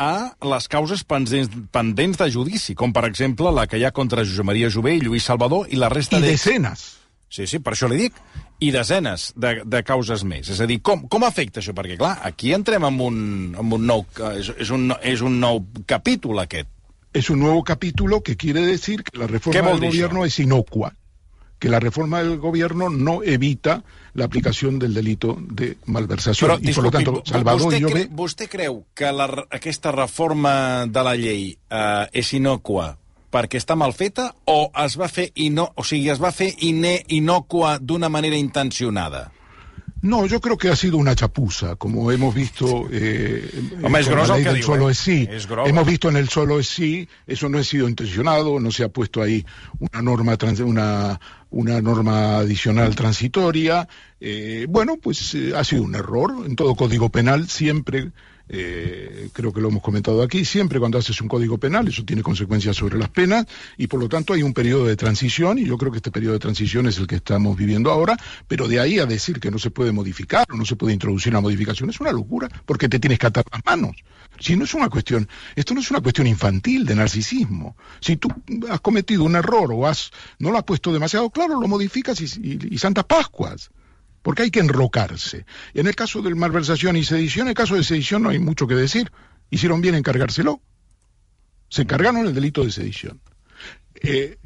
a 0.03 0.49
les 0.55 0.67
causes 0.71 1.05
pendents, 1.07 1.51
pendents 1.75 2.19
de 2.19 2.29
judici, 2.33 2.75
com 2.79 2.93
per 2.95 3.05
exemple 3.09 3.53
la 3.55 3.69
que 3.71 3.79
hi 3.79 3.87
ha 3.87 3.93
contra 3.95 4.25
Josep 4.27 4.49
Maria 4.49 4.71
Jové 4.73 4.97
i 4.99 5.05
Lluís 5.05 5.29
Salvador 5.29 5.71
i 5.71 5.79
la 5.79 5.91
resta 5.93 6.21
de... 6.21 6.33
I 6.33 6.37
desenes. 6.37 6.85
Sí, 7.33 7.47
sí, 7.49 7.63
per 7.65 7.73
això 7.73 7.89
li 7.89 8.03
dic. 8.03 8.19
I 8.63 8.71
desenes 8.75 9.31
de, 9.41 9.55
de 9.65 9.81
causes 9.87 10.23
més. 10.29 10.51
És 10.53 10.61
a 10.61 10.69
dir, 10.69 10.83
com, 10.85 11.07
com 11.11 11.25
afecta 11.27 11.63
això? 11.63 11.73
Perquè, 11.75 11.97
clar, 12.01 12.17
aquí 12.29 12.53
entrem 12.55 12.85
en 12.87 13.01
un, 13.01 13.19
en 13.59 13.73
un 13.79 13.87
nou... 13.89 14.05
És, 14.37 14.53
és, 14.61 14.73
un, 14.75 14.93
és 15.01 15.25
un 15.25 15.39
nou 15.43 15.63
capítol, 15.89 16.43
aquest. 16.45 16.69
És 17.17 17.29
un 17.33 17.43
nou 17.45 17.63
capítol 17.67 18.19
que 18.25 18.37
quiere 18.41 18.63
decir 18.67 19.03
que 19.05 19.19
la 19.21 19.29
reforma 19.31 19.73
del 19.73 19.89
gobierno 19.89 20.23
això? 20.27 20.33
es 20.33 20.39
inocua. 20.45 20.93
Que 21.63 21.69
la 21.69 21.79
reforma 21.79 22.19
del 22.19 22.39
gobierno 22.39 22.91
no 22.91 23.23
evita 23.23 23.85
la 24.15 24.25
aplicación 24.25 24.81
del 24.81 24.95
delito 24.95 25.39
de 25.41 25.79
malversación. 25.87 26.51
Però, 26.51 26.59
y, 26.61 26.75
por 26.75 26.83
lo 26.83 26.91
tanto, 26.91 27.23
Salvador 27.25 27.69
vostè, 27.69 27.79
Llobé... 27.79 27.93
Cre 27.93 28.09
vostè 28.11 28.49
creu 28.51 28.81
que 28.93 29.13
la, 29.15 29.29
aquesta 29.47 29.93
reforma 29.95 30.55
de 30.91 31.05
la 31.07 31.13
llei 31.15 31.45
eh, 31.55 32.09
és 32.19 32.33
inocua 32.35 32.89
perquè 33.31 33.61
està 33.63 33.77
mal 33.79 33.95
feta 33.95 34.33
o 34.51 34.73
es 34.83 34.99
va 34.99 35.07
fer, 35.07 35.29
ino, 35.39 35.69
o 35.79 35.87
sigui, 35.87 36.11
es 36.11 36.19
va 36.19 36.35
fer 36.35 36.51
ine, 36.67 36.97
inocua 37.15 37.77
d'una 37.79 38.11
manera 38.11 38.37
intencionada? 38.37 39.29
No, 40.03 40.27
yo 40.27 40.41
creo 40.41 40.59
que 40.59 40.69
ha 40.69 40.75
sido 40.75 40.97
una 40.97 41.15
chapuza, 41.15 41.77
como 41.77 42.11
hemos 42.11 42.35
visto 42.35 42.89
eh, 42.91 43.49
Home, 43.85 44.01
es 44.01 44.09
la 44.09 44.27
ley 44.27 44.43
del 44.43 44.57
diu, 44.57 44.67
solo 44.67 44.89
eh? 44.89 44.93
es 44.93 44.99
sí. 44.99 45.29
Es 45.31 45.47
hemos 45.65 45.87
visto 45.87 46.09
en 46.09 46.17
el 46.17 46.29
solo 46.29 46.59
es 46.59 46.67
sí, 46.67 47.09
eso 47.25 47.49
no 47.49 47.59
ha 47.59 47.63
sido 47.63 47.89
intencionado, 47.89 48.59
no 48.59 48.73
se 48.73 48.83
ha 48.83 48.89
puesto 48.89 49.23
ahí 49.23 49.47
una 49.79 50.03
norma 50.03 50.37
trans, 50.37 50.59
una 50.59 51.21
una 51.53 51.81
norma 51.81 52.39
adicional 52.39 52.97
transitoria. 52.97 53.89
Eh, 54.21 54.67
bueno, 54.69 54.97
pues 55.01 55.35
eh, 55.35 55.53
ha 55.57 55.63
sido 55.65 55.83
un 55.83 55.95
error. 55.95 56.45
En 56.45 56.57
todo 56.57 56.75
código 56.75 57.11
penal 57.11 57.49
siempre 57.49 58.11
eh, 58.55 59.31
creo 59.33 59.51
que 59.51 59.63
lo 59.63 59.69
hemos 59.69 59.83
comentado 59.83 60.23
aquí, 60.23 60.45
siempre 60.45 60.79
cuando 60.79 60.99
haces 60.99 61.19
un 61.23 61.29
código 61.29 61.57
penal 61.57 61.89
eso 61.89 62.05
tiene 62.05 62.23
consecuencias 62.23 62.77
sobre 62.77 62.99
las 62.99 63.09
penas 63.09 63.47
y 63.79 63.87
por 63.87 63.99
lo 63.99 64.11
tanto 64.11 64.35
hay 64.35 64.43
un 64.43 64.53
periodo 64.53 64.87
de 64.87 64.95
transición 64.95 65.59
y 65.59 65.65
yo 65.65 65.79
creo 65.79 65.91
que 65.91 65.97
este 65.97 66.11
periodo 66.11 66.35
de 66.35 66.39
transición 66.39 66.87
es 66.87 66.99
el 66.99 67.07
que 67.07 67.17
estamos 67.17 67.57
viviendo 67.57 67.91
ahora, 67.91 68.15
pero 68.47 68.69
de 68.69 68.79
ahí 68.79 68.99
a 68.99 69.07
decir 69.07 69.41
que 69.41 69.51
no 69.51 69.59
se 69.59 69.71
puede 69.71 69.91
modificar 69.91 70.47
o 70.53 70.57
no 70.57 70.67
se 70.67 70.77
puede 70.77 70.93
introducir 70.93 71.33
una 71.33 71.41
modificación 71.41 71.89
es 71.89 71.99
una 71.99 72.13
locura 72.13 72.47
porque 72.67 72.91
te 72.91 72.99
tienes 72.99 73.19
que 73.19 73.27
atar 73.27 73.45
las 73.51 73.65
manos. 73.65 73.97
Si 74.39 74.55
no 74.57 74.65
es 74.65 74.75
una 74.75 74.91
cuestión, 74.91 75.29
esto 75.57 75.73
no 75.73 75.81
es 75.81 75.91
una 75.91 76.01
cuestión 76.01 76.27
infantil 76.27 76.85
de 76.85 76.95
narcisismo. 76.95 77.77
Si 78.01 78.17
tú 78.17 78.29
has 78.69 78.81
cometido 78.81 79.25
un 79.25 79.37
error 79.37 79.71
o 79.73 79.87
has, 79.87 80.11
no 80.39 80.51
lo 80.51 80.59
has 80.59 80.65
puesto 80.65 80.93
demasiado 80.93 81.31
claro, 81.31 81.59
lo 81.59 81.69
modificas 81.69 82.21
y, 82.21 82.25
y, 82.25 82.75
y 82.75 82.79
Santas 82.79 83.05
Pascuas 83.05 83.71
porque 84.23 84.45
hay 84.45 84.51
que 84.51 84.61
enrocarse. 84.61 85.45
En 85.75 85.87
el 85.87 85.95
caso 85.95 86.23
del 86.23 86.37
malversación 86.37 86.97
y 86.97 87.05
sedición, 87.05 87.47
en 87.47 87.51
el 87.51 87.55
caso 87.55 87.75
de 87.75 87.85
sedición 87.85 88.23
no 88.23 88.31
hay 88.31 88.39
mucho 88.39 88.67
que 88.67 88.75
decir. 88.75 89.11
Hicieron 89.51 89.81
bien 89.81 89.95
encargárselo. 89.95 90.61
Se 91.69 91.83
encargaron 91.83 92.27
el 92.27 92.35
delito 92.35 92.65
de 92.65 92.71
sedición. 92.71 93.21
Eh, 94.05 94.39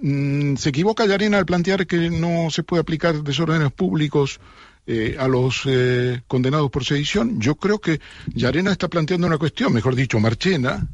mm, 0.00 0.56
se 0.56 0.68
equivoca 0.68 1.06
Yarena 1.06 1.38
al 1.38 1.46
plantear 1.46 1.86
que 1.86 2.10
no 2.10 2.50
se 2.50 2.62
puede 2.62 2.80
aplicar 2.80 3.22
desórdenes 3.22 3.72
públicos 3.72 4.40
eh, 4.86 5.16
a 5.18 5.28
los 5.28 5.62
eh, 5.66 6.22
condenados 6.26 6.70
por 6.70 6.84
sedición. 6.84 7.40
Yo 7.40 7.56
creo 7.56 7.80
que 7.80 8.00
Yarena 8.34 8.72
está 8.72 8.88
planteando 8.88 9.26
una 9.26 9.38
cuestión, 9.38 9.72
mejor 9.72 9.94
dicho, 9.94 10.20
Marchena, 10.20 10.88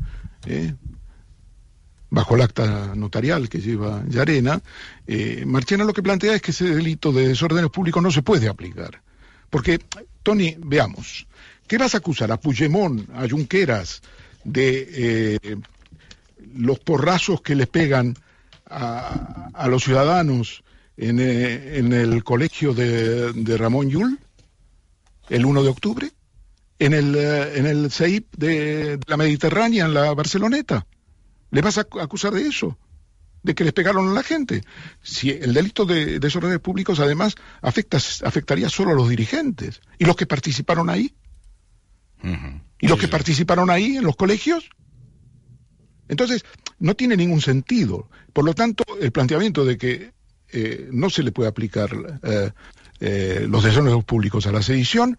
bajo 2.11 2.35
el 2.35 2.43
acta 2.43 2.93
notarial 2.95 3.49
que 3.49 3.61
lleva 3.61 4.03
Yarena, 4.09 4.61
eh, 5.07 5.45
Marchena 5.47 5.85
lo 5.85 5.93
que 5.93 6.03
plantea 6.03 6.35
es 6.35 6.43
que 6.43 6.51
ese 6.51 6.75
delito 6.75 7.13
de 7.13 7.29
desórdenes 7.29 7.71
públicos 7.71 8.03
no 8.03 8.11
se 8.11 8.23
puede 8.23 8.49
aplicar. 8.49 9.01
Porque, 9.49 9.81
Tony, 10.23 10.57
veamos, 10.59 11.27
¿qué 11.67 11.79
vas 11.79 11.95
a 11.95 11.99
acusar 11.99 12.31
a 12.33 12.39
Puigdemont, 12.39 13.09
a 13.15 13.29
Junqueras, 13.29 14.03
de 14.45 14.89
eh, 14.93 15.57
los 16.55 16.79
porrazos 16.81 17.43
que 17.43 17.55
les 17.55 17.67
pegan 17.67 18.17
a, 18.69 19.51
a 19.53 19.69
los 19.69 19.85
ciudadanos 19.85 20.63
en, 20.97 21.21
eh, 21.21 21.79
en, 21.79 21.93
el 21.93 22.25
colegio 22.25 22.75
de, 22.75 23.33
de 23.33 23.57
Ramón 23.57 23.91
Yul 23.91 24.19
el 25.29 25.45
1 25.45 25.63
de 25.63 25.69
octubre? 25.69 26.11
¿En 26.79 26.95
el, 26.95 27.15
en 27.15 27.67
el 27.67 27.91
CEIP 27.91 28.35
de 28.37 28.99
la 29.07 29.19
Mediterránea, 29.19 29.85
en 29.85 29.93
la 29.93 30.15
Barceloneta? 30.15 30.87
¿Le 31.51 31.61
vas 31.63 31.79
a 31.79 31.87
acusar 32.01 32.33
de 32.33 32.43
eso? 32.47 32.79
de 33.43 33.55
que 33.55 33.65
les 33.65 33.73
pegaron 33.73 34.09
a 34.09 34.13
la 34.13 34.23
gente. 34.23 34.65
Si 35.03 35.31
el 35.31 35.55
delito 35.55 35.87
de 35.87 36.19
desórdenes 36.19 36.61
públicos 36.61 37.01
además 37.01 37.37
afecta, 37.63 37.97
afectaría 37.97 38.69
solo 38.69 38.91
a 38.91 38.95
los 38.95 39.09
dirigentes 39.09 39.81
y 39.99 40.05
los 40.05 40.17
que 40.17 40.27
participaron 40.27 40.91
ahí. 40.91 41.15
Uh 42.23 42.29
-huh. 42.29 42.63
Y 42.81 42.89
los 42.89 42.99
que 42.99 43.09
participaron 43.09 43.71
ahí 43.71 43.97
en 43.97 44.05
los 44.05 44.17
colegios. 44.17 44.69
Entonces, 46.09 46.45
no 46.79 46.95
tiene 46.95 47.17
ningún 47.17 47.41
sentido. 47.41 48.09
Por 48.33 48.45
lo 48.45 48.55
tanto, 48.55 48.85
el 49.01 49.13
planteamiento 49.13 49.65
de 49.65 49.79
que 49.79 50.13
eh, 50.53 50.89
no 50.91 51.09
se 51.09 51.23
le 51.23 51.31
puede 51.33 51.49
aplicar 51.49 51.91
eh, 52.23 52.51
eh, 53.01 53.47
los 53.49 53.65
desórdenes 53.65 54.05
públicos 54.05 54.47
a 54.47 54.53
la 54.53 54.63
sedición 54.63 55.19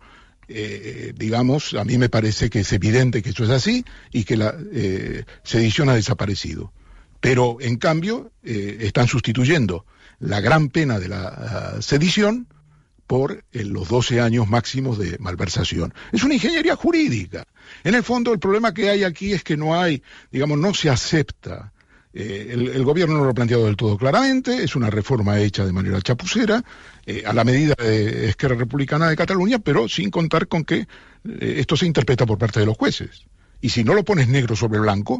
eh, 0.54 1.14
digamos, 1.18 1.74
a 1.74 1.84
mí 1.84 1.98
me 1.98 2.10
parece 2.10 2.50
que 2.50 2.60
es 2.60 2.74
evidente 2.74 3.22
que 3.22 3.32
eso 3.32 3.44
es 3.44 3.50
así 3.50 3.86
y 4.12 4.24
que 4.24 4.38
la 4.38 4.56
eh, 4.74 5.26
sedición 5.44 5.90
ha 5.90 5.96
desaparecido. 5.96 6.72
Pero, 7.20 7.58
en 7.62 7.78
cambio, 7.78 8.32
eh, 8.44 8.78
están 8.82 9.08
sustituyendo 9.08 9.86
la 10.20 10.40
gran 10.42 10.70
pena 10.70 11.00
de 11.00 11.08
la 11.08 11.76
uh, 11.78 11.82
sedición 11.82 12.48
por 13.12 13.44
eh, 13.52 13.66
los 13.66 13.90
12 13.90 14.22
años 14.22 14.48
máximos 14.48 14.98
de 14.98 15.18
malversación. 15.20 15.94
Es 16.12 16.24
una 16.24 16.36
ingeniería 16.36 16.76
jurídica. 16.76 17.46
En 17.84 17.94
el 17.94 18.04
fondo, 18.04 18.32
el 18.34 18.40
problema 18.40 18.74
que 18.74 18.90
hay 18.90 19.04
aquí 19.04 19.34
es 19.34 19.44
que 19.44 19.58
no 19.58 19.80
hay, 19.80 20.02
digamos, 20.32 20.58
no 20.58 20.74
se 20.74 20.90
acepta 20.90 21.74
eh, 22.14 22.50
el, 22.52 22.84
gobierno 22.84 23.18
no 23.18 23.24
lo 23.24 23.30
ha 23.30 23.34
planteado 23.34 23.66
del 23.66 23.78
todo 23.78 23.98
claramente, 23.98 24.64
es 24.64 24.76
una 24.76 24.90
reforma 24.90 25.40
hecha 25.40 25.66
de 25.66 25.72
manera 25.72 26.02
chapucera, 26.02 26.64
eh, 27.06 27.24
a 27.26 27.34
la 27.34 27.44
medida 27.44 27.74
de 27.78 28.30
Esquerra 28.30 28.56
Republicana 28.56 29.08
de 29.10 29.16
Cataluña, 29.16 29.60
pero 29.60 29.88
sin 29.88 30.12
contar 30.12 30.48
con 30.48 30.66
que 30.66 30.80
eh, 30.80 30.88
esto 31.58 31.78
se 31.78 31.86
interpreta 31.86 32.26
por 32.26 32.38
parte 32.38 32.60
de 32.60 32.66
los 32.66 32.78
jueces. 32.78 33.26
Y 33.62 33.70
si 33.70 33.84
no 33.84 33.94
lo 33.94 34.04
pones 34.04 34.28
negro 34.28 34.56
sobre 34.56 34.80
blanco, 34.80 35.20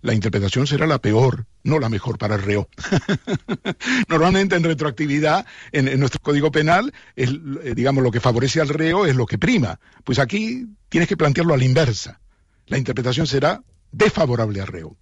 la 0.00 0.14
interpretación 0.14 0.66
será 0.66 0.86
la 0.86 0.98
peor, 0.98 1.46
no 1.62 1.78
la 1.78 1.88
mejor 1.88 2.18
para 2.18 2.34
el 2.34 2.42
reo. 2.42 2.68
Normalmente 4.08 4.56
en 4.56 4.64
retroactividad, 4.64 5.46
en, 5.70 5.86
en, 5.86 6.00
nuestro 6.00 6.20
Código 6.20 6.50
Penal, 6.50 6.92
es, 7.14 7.30
digamos, 7.74 8.02
lo 8.02 8.10
que 8.10 8.20
favorece 8.20 8.60
al 8.60 8.68
reo 8.68 9.06
es 9.06 9.14
lo 9.14 9.26
que 9.26 9.38
prima. 9.38 9.78
Pues 10.04 10.18
aquí 10.18 10.66
tienes 10.88 11.08
que 11.08 11.16
plantearlo 11.16 11.54
a 11.54 11.58
la 11.58 11.64
inversa. 11.64 12.20
La 12.66 12.78
interpretación 12.78 13.26
será 13.26 13.62
desfavorable 13.90 14.60
al 14.60 14.68
reo. 14.68 14.96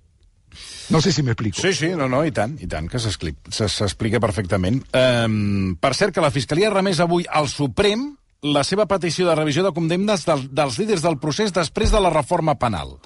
No 0.94 1.00
sé 1.02 1.12
si 1.12 1.24
m'explico. 1.26 1.60
Sí, 1.60 1.72
sí, 1.74 1.90
no, 1.98 2.08
no, 2.10 2.22
i 2.26 2.32
tant, 2.34 2.56
i 2.62 2.68
tant, 2.70 2.86
que 2.90 3.00
s'explica 3.00 4.22
perfectament. 4.22 4.82
Um, 4.94 5.74
per 5.80 5.94
cert, 5.98 6.14
que 6.14 6.24
la 6.24 6.32
Fiscalia 6.34 6.70
ha 6.70 6.76
remès 6.76 7.02
avui 7.02 7.26
al 7.26 7.50
Suprem 7.52 8.12
la 8.46 8.62
seva 8.64 8.86
petició 8.86 9.26
de 9.26 9.34
revisió 9.34 9.64
de 9.64 9.72
condemnes 9.74 10.26
del, 10.26 10.46
dels 10.54 10.78
líders 10.78 11.02
del 11.02 11.18
procés 11.18 11.54
després 11.54 11.90
de 11.90 12.02
la 12.02 12.12
reforma 12.14 12.54
penal. 12.60 12.96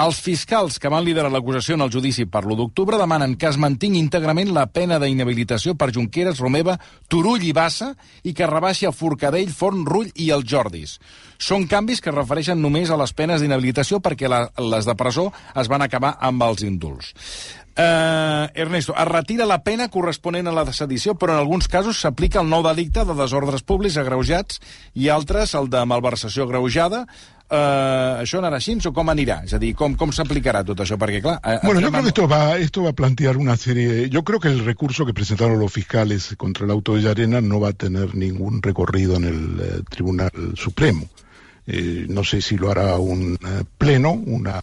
Els 0.00 0.16
fiscals 0.24 0.78
que 0.80 0.88
van 0.88 1.04
liderar 1.04 1.28
l'acusació 1.28 1.74
en 1.76 1.84
el 1.84 1.90
judici 1.92 2.24
per 2.24 2.40
l'1 2.46 2.56
d'octubre 2.56 2.96
demanen 2.96 3.34
que 3.36 3.50
es 3.50 3.58
mantingui 3.60 4.00
íntegrament 4.00 4.48
la 4.56 4.64
pena 4.72 4.96
d'inhabilitació 5.02 5.74
per 5.76 5.90
Junqueras, 5.92 6.38
Romeva, 6.40 6.78
Turull 7.12 7.44
i 7.44 7.52
Bassa 7.52 7.90
i 8.24 8.32
que 8.32 8.48
rebaixi 8.48 8.88
a 8.88 8.94
Forcadell, 8.96 9.52
Forn, 9.52 9.82
Rull 9.84 10.08
i 10.16 10.30
els 10.32 10.46
Jordis. 10.48 10.94
Són 11.36 11.66
canvis 11.68 12.00
que 12.00 12.14
refereixen 12.14 12.62
només 12.64 12.88
a 12.88 12.96
les 12.96 13.12
penes 13.12 13.44
d'inhabilitació 13.44 14.00
perquè 14.00 14.30
la, 14.32 14.46
les 14.72 14.88
de 14.88 14.94
presó 14.96 15.26
es 15.52 15.68
van 15.68 15.84
acabar 15.84 16.14
amb 16.16 16.48
els 16.48 16.64
indults. 16.64 17.12
Uh, 17.80 18.48
Ernesto, 18.54 18.94
es 18.96 19.08
retira 19.08 19.46
la 19.48 19.60
pena 19.64 19.88
corresponent 19.92 20.48
a 20.48 20.52
la 20.52 20.64
sedició, 20.72 21.14
però 21.16 21.36
en 21.36 21.42
alguns 21.44 21.68
casos 21.68 22.00
s'aplica 22.00 22.40
el 22.40 22.48
nou 22.48 22.64
delicte 22.64 23.04
de 23.04 23.16
desordres 23.16 23.62
públics 23.64 24.00
agreujats 24.00 24.60
i 24.94 25.12
altres 25.12 25.54
el 25.56 25.70
de 25.72 25.84
malversació 25.88 26.48
agreujada, 26.48 27.04
Uh, 27.50 28.20
això 28.22 28.38
anarà 28.38 28.60
així 28.60 28.76
o 28.86 28.92
com 28.94 29.08
anirà? 29.10 29.40
És 29.42 29.56
a 29.56 29.58
dir, 29.58 29.72
com, 29.74 29.96
com 29.98 30.12
s'aplicarà 30.14 30.60
tot 30.62 30.84
això? 30.84 30.94
Perquè, 31.00 31.18
clar... 31.24 31.40
Eh, 31.42 31.58
bueno, 31.64 31.80
yo 31.80 31.90
creo 31.90 32.02
que 32.02 32.12
esto 32.12 32.28
va, 32.28 32.56
esto 32.56 32.84
va 32.84 32.90
a 32.90 32.92
plantear 32.92 33.36
una 33.36 33.56
serie... 33.56 34.08
Yo 34.08 34.22
creo 34.22 34.38
que 34.38 34.46
el 34.46 34.64
recurso 34.64 35.04
que 35.04 35.12
presentaron 35.12 35.58
los 35.58 35.72
fiscales 35.72 36.36
contra 36.36 36.64
el 36.64 36.70
auto 36.70 36.94
de 36.94 37.02
Llarena 37.02 37.40
no 37.40 37.58
va 37.58 37.70
a 37.70 37.72
tener 37.72 38.14
ningún 38.14 38.62
recorrido 38.62 39.16
en 39.16 39.24
el 39.24 39.60
eh, 39.60 39.82
Tribunal 39.90 40.30
Supremo. 40.54 41.08
Eh, 41.66 42.06
no 42.08 42.22
sé 42.22 42.40
si 42.40 42.56
lo 42.56 42.70
hará 42.70 42.96
un 42.98 43.34
eh, 43.34 43.64
pleno, 43.76 44.12
una, 44.12 44.62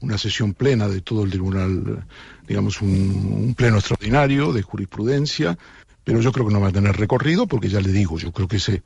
una 0.00 0.18
sesión 0.18 0.54
plena 0.54 0.88
de 0.88 1.02
todo 1.02 1.22
el 1.22 1.30
tribunal, 1.30 2.04
digamos, 2.48 2.82
un, 2.82 2.90
un 3.44 3.54
pleno 3.54 3.78
extraordinario 3.78 4.52
de 4.52 4.62
jurisprudencia, 4.62 5.56
pero 6.02 6.20
yo 6.20 6.32
creo 6.32 6.48
que 6.48 6.52
no 6.52 6.60
va 6.60 6.68
a 6.68 6.72
tener 6.72 6.96
recorrido 6.96 7.46
porque 7.46 7.68
ya 7.68 7.80
le 7.80 7.92
digo, 7.92 8.18
yo 8.18 8.32
creo 8.32 8.48
que 8.48 8.56
ese, 8.56 8.82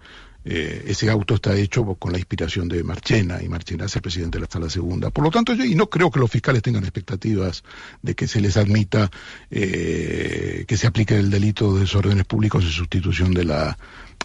eh, 0.51 0.85
ese 0.87 1.11
auto 1.11 1.35
está 1.35 1.55
hecho 1.55 1.85
con 1.97 2.11
la 2.11 2.19
inspiración 2.19 2.69
de 2.69 2.83
Marchena 2.83 3.43
y 3.43 3.49
Marchena 3.51 3.85
es 3.85 3.95
el 3.97 4.01
presidente 4.01 4.39
de 4.39 4.45
la 4.47 4.51
sala 4.51 4.71
segunda. 4.71 5.11
Por 5.11 5.23
lo 5.25 5.31
tanto, 5.31 5.53
yo 5.53 5.63
y 5.63 5.75
no 5.75 5.91
creo 5.91 6.11
que 6.11 6.19
los 6.19 6.31
fiscales 6.31 6.63
tengan 6.63 6.85
expectativas 6.85 7.63
de 8.01 8.15
que 8.15 8.27
se 8.27 8.41
les 8.41 8.57
admita 8.57 9.11
eh, 9.51 10.65
que 10.67 10.77
se 10.79 10.87
aplique 10.87 11.19
el 11.19 11.29
delito 11.29 11.75
de 11.75 11.81
desórdenes 11.81 12.25
públicos 12.25 12.65
en 12.65 12.71
sustitución 12.71 13.35
de 13.35 13.45
la 13.45 13.79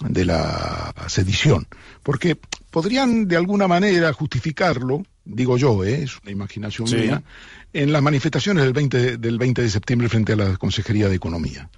de 0.08 0.24
la 0.24 0.94
sedición, 1.08 1.68
porque 2.04 2.38
podrían 2.72 3.28
de 3.28 3.36
alguna 3.36 3.68
manera 3.68 4.12
justificarlo, 4.14 5.06
digo 5.26 5.58
yo, 5.58 5.84
¿eh? 5.84 6.04
es 6.04 6.20
una 6.22 6.32
imaginación 6.32 6.88
Sí. 6.88 6.96
mía, 6.96 7.22
en 7.74 7.92
las 7.92 8.02
manifestaciones 8.02 8.64
del 8.64 8.74
20, 8.74 9.18
del 9.18 9.38
20 9.38 9.62
de 9.62 9.70
septiembre 9.70 10.08
frente 10.08 10.34
a 10.34 10.36
la 10.38 10.58
Consejería 10.58 11.10
de 11.10 11.16
Economía 11.16 11.70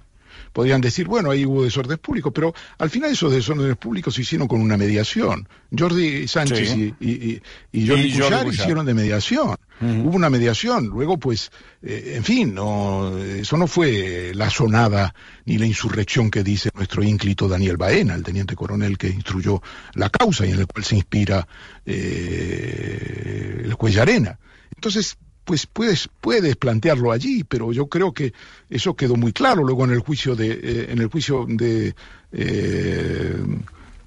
podrían 0.56 0.80
decir, 0.80 1.06
bueno, 1.06 1.30
ahí 1.30 1.44
hubo 1.44 1.64
desórdenes 1.64 1.98
públicos, 1.98 2.32
pero 2.34 2.54
al 2.78 2.88
final 2.88 3.10
esos 3.10 3.30
desórdenes 3.30 3.76
públicos 3.76 4.14
se 4.14 4.22
hicieron 4.22 4.48
con 4.48 4.62
una 4.62 4.78
mediación. 4.78 5.46
Jordi 5.78 6.26
Sánchez 6.26 6.70
Sí. 6.70 6.94
y, 6.98 7.10
y, 7.10 7.42
y, 7.72 7.86
Jordi 7.86 8.06
Y 8.06 8.18
Jordi 8.18 8.48
hicieron 8.54 8.86
de 8.86 8.94
mediación. 8.94 9.54
Hubo 9.82 10.16
una 10.16 10.30
mediación. 10.30 10.86
Luego, 10.86 11.18
pues, 11.18 11.50
eh, 11.82 12.14
en 12.16 12.24
fin, 12.24 12.54
no, 12.54 13.18
eso 13.18 13.58
no 13.58 13.66
fue 13.66 14.32
la 14.34 14.48
sonada 14.48 15.14
ni 15.44 15.58
la 15.58 15.66
insurrección 15.66 16.30
que 16.30 16.42
dice 16.42 16.70
nuestro 16.74 17.02
ínclito 17.02 17.48
Daniel 17.48 17.76
Baena, 17.76 18.14
el 18.14 18.22
teniente 18.22 18.56
coronel 18.56 18.96
que 18.96 19.08
instruyó 19.08 19.60
la 19.92 20.08
causa 20.08 20.46
y 20.46 20.52
en 20.52 20.60
el 20.60 20.66
cual 20.66 20.86
se 20.86 20.96
inspira 20.96 21.46
eh, 21.84 23.60
el 23.62 23.74
juez 23.74 23.94
Llarena. 23.94 24.38
Entonces, 24.74 25.18
pues 25.46 25.66
puedes, 25.66 26.10
puedes 26.20 26.56
plantearlo 26.56 27.12
allí, 27.12 27.44
pero 27.44 27.72
yo 27.72 27.86
creo 27.86 28.12
que 28.12 28.34
eso 28.68 28.96
quedó 28.96 29.14
muy 29.14 29.32
claro 29.32 29.62
luego 29.62 29.84
en 29.84 29.92
el 29.92 30.00
juicio 30.00 30.34
de, 30.34 30.50
eh, 30.50 30.86
en 30.90 30.98
el 30.98 31.06
juicio 31.06 31.46
de 31.48 31.94
eh, 32.32 33.36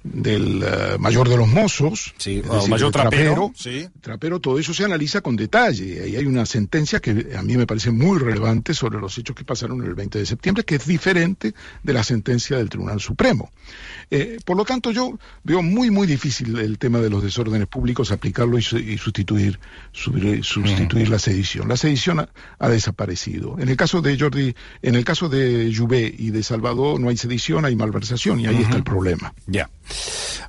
del 0.02 0.62
eh, 0.62 0.96
mayor 0.98 1.28
de 1.28 1.36
los 1.36 1.46
mozos, 1.48 2.14
Sí, 2.16 2.38
es 2.38 2.44
el 2.46 2.50
decir, 2.52 2.70
mayor 2.70 2.90
trapero, 2.92 3.52
sí. 3.54 3.86
Trapero, 4.00 4.40
todo 4.40 4.58
eso 4.58 4.72
se 4.72 4.84
analiza 4.84 5.20
con 5.20 5.36
detalle. 5.36 6.08
Y 6.08 6.16
hay 6.16 6.24
una 6.26 6.46
sentencia 6.46 7.00
que 7.00 7.28
a 7.36 7.42
mí 7.42 7.56
me 7.56 7.66
parece 7.66 7.90
muy 7.90 8.18
relevante 8.18 8.72
sobre 8.74 8.98
los 8.98 9.16
hechos 9.18 9.36
que 9.36 9.44
pasaron 9.44 9.82
el 9.84 9.94
20 9.94 10.18
de 10.18 10.26
septiembre, 10.26 10.64
que 10.64 10.76
es 10.76 10.86
diferente 10.86 11.54
de 11.82 11.92
la 11.92 12.02
sentencia 12.02 12.56
del 12.56 12.68
Tribunal 12.70 13.00
Supremo. 13.00 13.50
Eh, 14.10 14.38
por 14.44 14.56
lo 14.56 14.64
tanto, 14.64 14.90
yo 14.90 15.18
veo 15.44 15.62
muy, 15.62 15.90
muy 15.90 16.06
difícil 16.06 16.58
el 16.58 16.78
tema 16.78 16.98
de 17.00 17.10
los 17.10 17.22
desórdenes 17.22 17.66
públicos, 17.68 18.10
aplicarlo 18.10 18.58
y, 18.58 18.62
su- 18.62 18.78
y 18.78 18.96
sustituir, 18.98 19.60
su- 19.92 20.12
sustituir 20.42 21.08
la 21.10 21.18
sedición. 21.18 21.68
La 21.68 21.76
sedición 21.76 22.20
ha, 22.20 22.28
ha 22.58 22.68
desaparecido. 22.68 23.56
En 23.58 23.68
el 23.68 23.76
caso 23.76 24.00
de 24.00 24.18
Jordi, 24.18 24.54
en 24.82 24.94
el 24.94 25.04
caso 25.04 25.28
de 25.28 25.72
Juvé 25.76 26.12
y 26.16 26.30
de 26.30 26.42
Salvador, 26.42 26.98
no 26.98 27.08
hay 27.10 27.16
sedición, 27.16 27.64
hay 27.64 27.76
malversación, 27.76 28.40
y 28.40 28.46
ahí 28.46 28.56
está 28.62 28.76
el 28.76 28.84
problema. 28.84 29.32
Ja. 29.52 29.68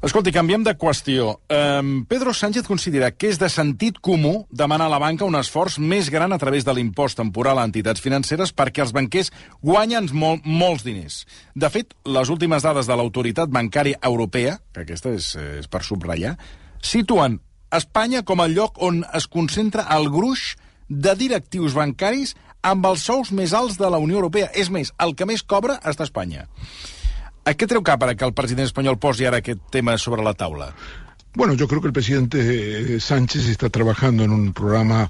Escolti, 0.01 0.31
canviem 0.33 0.63
de 0.65 0.73
qüestió. 0.81 1.35
Um, 1.45 2.05
Pedro 2.09 2.33
Sánchez 2.33 2.65
considera 2.65 3.11
que 3.13 3.29
és 3.29 3.37
de 3.37 3.49
sentit 3.53 3.99
comú 4.01 4.47
demanar 4.49 4.87
a 4.89 4.93
la 4.95 4.99
banca 5.01 5.27
un 5.27 5.37
esforç 5.37 5.77
més 5.77 6.09
gran 6.09 6.33
a 6.33 6.39
través 6.41 6.65
de 6.65 6.73
l'impost 6.73 7.19
temporal 7.19 7.61
a 7.61 7.65
entitats 7.69 8.01
financeres 8.01 8.49
perquè 8.49 8.81
els 8.81 8.95
banquers 8.97 9.29
guanyen 9.61 10.09
mol, 10.13 10.39
molts 10.41 10.81
diners. 10.87 11.21
De 11.53 11.69
fet, 11.69 11.93
les 12.05 12.33
últimes 12.33 12.65
dades 12.65 12.89
de 12.89 12.97
l'autoritat 12.97 13.53
bancària 13.53 13.99
europea, 14.01 14.57
que 14.73 14.87
aquesta 14.87 15.13
és, 15.13 15.35
és 15.61 15.69
per 15.69 15.83
subratllar, 15.85 16.33
situen 16.81 17.37
Espanya 17.71 18.23
com 18.27 18.41
el 18.43 18.57
lloc 18.57 18.81
on 18.83 19.03
es 19.15 19.29
concentra 19.31 19.85
el 19.95 20.09
gruix 20.11 20.55
de 20.89 21.13
directius 21.15 21.77
bancaris 21.77 22.33
amb 22.67 22.85
els 22.89 23.05
sous 23.07 23.31
més 23.31 23.53
alts 23.55 23.77
de 23.79 23.89
la 23.89 24.01
Unió 24.01 24.19
Europea. 24.19 24.49
És 24.53 24.69
més, 24.69 24.91
el 24.99 25.15
que 25.15 25.29
més 25.29 25.43
cobra 25.43 25.79
està 25.85 26.03
a 26.03 26.09
Espanya. 26.09 26.47
A 27.43 27.55
què 27.57 27.65
treu 27.67 27.81
cap 27.81 28.03
ara 28.05 28.13
que 28.15 28.25
el 28.27 28.35
president 28.37 28.67
espanyol 28.69 28.99
posi 29.01 29.25
ara 29.25 29.39
aquest 29.41 29.61
tema 29.73 29.97
sobre 29.97 30.21
la 30.23 30.33
taula? 30.37 30.73
Bueno, 31.33 31.53
yo 31.53 31.67
creo 31.67 31.79
que 31.79 31.87
el 31.87 31.93
presidente 31.93 32.95
eh, 32.95 32.99
Sánchez 32.99 33.47
está 33.47 33.69
trabajando 33.69 34.23
en 34.25 34.31
un 34.31 34.51
programa, 34.51 35.09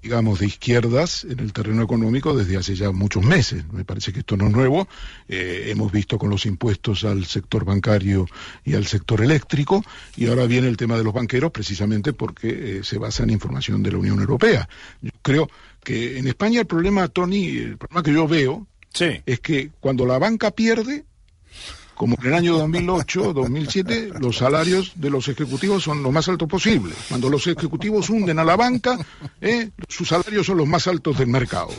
digamos, 0.00 0.38
de 0.38 0.46
izquierdas 0.46 1.24
en 1.24 1.40
el 1.40 1.52
terreno 1.52 1.82
económico 1.82 2.36
desde 2.36 2.56
hace 2.56 2.76
ya 2.76 2.92
muchos 2.92 3.24
meses. 3.24 3.64
Me 3.72 3.84
parece 3.84 4.12
que 4.12 4.20
esto 4.20 4.36
no 4.36 4.46
es 4.46 4.52
nuevo. 4.52 4.86
Eh, 5.28 5.66
hemos 5.66 5.90
visto 5.90 6.18
con 6.18 6.30
los 6.30 6.46
impuestos 6.46 7.02
al 7.02 7.24
sector 7.26 7.64
bancario 7.64 8.26
y 8.64 8.74
al 8.74 8.86
sector 8.86 9.20
eléctrico, 9.22 9.84
y 10.16 10.28
ahora 10.28 10.46
viene 10.46 10.68
el 10.68 10.76
tema 10.76 10.96
de 10.96 11.02
los 11.02 11.12
banqueros 11.12 11.50
precisamente 11.50 12.12
porque 12.12 12.78
eh, 12.78 12.80
se 12.84 12.98
basa 12.98 13.24
en 13.24 13.30
información 13.30 13.82
de 13.82 13.90
la 13.90 13.98
Unión 13.98 14.20
Europea. 14.20 14.68
Yo 15.02 15.10
creo 15.20 15.50
que 15.82 16.16
en 16.18 16.28
España 16.28 16.60
el 16.60 16.66
problema, 16.66 17.08
Tony, 17.08 17.48
el 17.48 17.76
problema 17.76 18.02
que 18.04 18.12
yo 18.12 18.28
veo 18.28 18.66
Sí. 18.94 19.20
es 19.26 19.40
que 19.40 19.72
cuando 19.80 20.06
la 20.06 20.18
banca 20.18 20.52
pierde, 20.52 21.04
como 21.96 22.16
en 22.20 22.26
el 22.28 22.34
año 22.34 22.58
2008, 22.58 23.32
2007, 23.32 24.10
los 24.20 24.36
salarios 24.36 24.92
de 24.96 25.08
los 25.10 25.28
ejecutivos 25.28 25.82
son 25.82 26.02
lo 26.02 26.12
más 26.12 26.28
altos 26.28 26.46
posible. 26.46 26.94
Cuando 27.08 27.30
los 27.30 27.46
ejecutivos 27.46 28.10
hunden 28.10 28.38
a 28.38 28.44
la 28.44 28.54
banca, 28.54 28.98
eh, 29.40 29.70
sus 29.88 30.08
salarios 30.08 30.46
son 30.46 30.58
los 30.58 30.68
más 30.68 30.86
altos 30.86 31.18
del 31.18 31.28
mercado. 31.28 31.70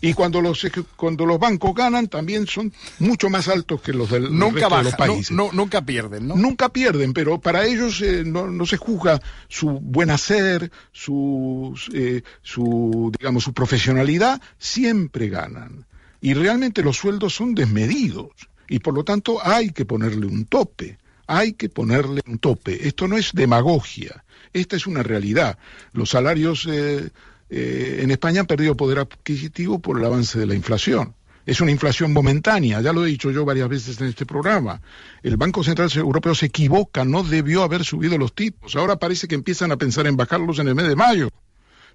Y 0.00 0.14
cuando 0.14 0.40
los 0.40 0.66
cuando 0.96 1.26
los 1.26 1.38
bancos 1.38 1.74
ganan, 1.74 2.08
también 2.08 2.46
son 2.46 2.72
mucho 2.98 3.28
más 3.28 3.48
altos 3.48 3.82
que 3.82 3.92
los 3.92 4.10
del 4.10 4.36
Nunca 4.36 4.60
resto 4.68 4.76
de 4.78 4.82
los 4.84 4.92
no, 4.92 4.96
países. 4.98 5.30
no, 5.30 5.50
nunca 5.52 5.82
pierden, 5.82 6.26
¿no? 6.26 6.36
Nunca 6.36 6.70
pierden, 6.70 7.12
pero 7.12 7.38
para 7.38 7.66
ellos 7.66 8.00
eh, 8.00 8.24
no, 8.24 8.46
no 8.46 8.64
se 8.64 8.78
juzga 8.78 9.20
su 9.48 9.68
buen 9.68 10.10
hacer, 10.10 10.70
su, 10.92 11.78
eh, 11.92 12.22
su, 12.42 13.12
digamos, 13.18 13.44
su 13.44 13.52
profesionalidad, 13.52 14.40
siempre 14.58 15.28
ganan. 15.28 15.84
Y 16.22 16.32
realmente 16.32 16.82
los 16.82 16.96
sueldos 16.96 17.34
son 17.34 17.54
desmedidos. 17.54 18.30
Y 18.68 18.78
por 18.80 18.94
lo 18.94 19.04
tanto 19.04 19.38
hay 19.42 19.70
que 19.70 19.84
ponerle 19.84 20.26
un 20.26 20.46
tope. 20.46 20.98
Hay 21.26 21.54
que 21.54 21.68
ponerle 21.68 22.22
un 22.26 22.38
tope. 22.38 22.86
Esto 22.86 23.08
no 23.08 23.16
es 23.16 23.32
demagogia. 23.32 24.24
Esta 24.52 24.76
es 24.76 24.86
una 24.86 25.02
realidad. 25.02 25.58
Los 25.92 26.10
salarios 26.10 26.66
eh, 26.70 27.10
eh, 27.50 28.00
en 28.02 28.10
España 28.10 28.40
han 28.40 28.46
perdido 28.46 28.76
poder 28.76 28.98
adquisitivo 28.98 29.78
por 29.78 29.98
el 29.98 30.04
avance 30.04 30.38
de 30.38 30.46
la 30.46 30.54
inflación. 30.54 31.14
Es 31.46 31.60
una 31.60 31.70
inflación 31.70 32.12
momentánea, 32.12 32.80
ya 32.80 32.92
lo 32.92 33.04
he 33.04 33.08
dicho 33.08 33.30
yo 33.30 33.44
varias 33.44 33.68
veces 33.68 34.00
en 34.00 34.08
este 34.08 34.26
programa. 34.26 34.82
El 35.22 35.36
Banco 35.36 35.62
Central 35.62 35.88
Europeo 35.94 36.34
se 36.34 36.46
equivoca, 36.46 37.04
no 37.04 37.22
debió 37.22 37.62
haber 37.62 37.84
subido 37.84 38.18
los 38.18 38.34
tipos. 38.34 38.74
Ahora 38.74 38.96
parece 38.96 39.28
que 39.28 39.36
empiezan 39.36 39.70
a 39.70 39.76
pensar 39.76 40.08
en 40.08 40.16
bajarlos 40.16 40.58
en 40.58 40.66
el 40.66 40.74
mes 40.74 40.88
de 40.88 40.96
mayo. 40.96 41.30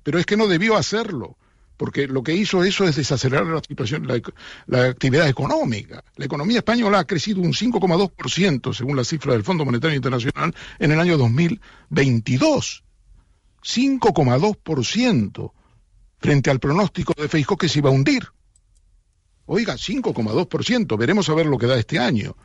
Pero 0.04 0.20
es 0.20 0.26
que 0.26 0.38
no 0.38 0.48
debió 0.48 0.78
hacerlo, 0.78 1.38
porque 1.82 2.06
lo 2.06 2.22
que 2.22 2.36
hizo 2.36 2.64
eso 2.64 2.86
es 2.86 2.96
desacelerar 2.96 3.48
la 3.48 3.60
situación, 3.60 4.06
la, 4.06 4.22
la 4.68 4.86
actividad 4.86 5.28
económica. 5.28 6.04
La 6.16 6.26
economía 6.26 6.60
española 6.60 7.00
ha 7.00 7.08
crecido 7.08 7.42
un 7.42 7.54
5,2%, 7.54 8.72
según 8.72 8.96
la 8.96 9.04
cifra 9.04 9.34
del 9.34 9.44
Fondo 9.44 9.66
Monetario 9.66 9.96
Internacional, 9.96 10.54
en 10.78 10.92
el 10.92 11.00
año 11.00 11.18
2022. 11.18 12.84
5,2% 13.64 15.52
frente 16.20 16.52
al 16.52 16.60
pronóstico 16.60 17.20
de 17.20 17.28
Feijóo 17.28 17.58
que 17.58 17.68
se 17.68 17.80
iba 17.80 17.90
a 17.90 17.94
hundir. 17.94 18.28
Oiga, 19.48 19.74
5,2%, 19.74 20.98
veremos 21.00 21.30
a 21.30 21.34
ver 21.34 21.48
lo 21.48 21.58
que 21.58 21.66
da 21.66 21.80
este 21.80 21.98
año. 21.98 22.36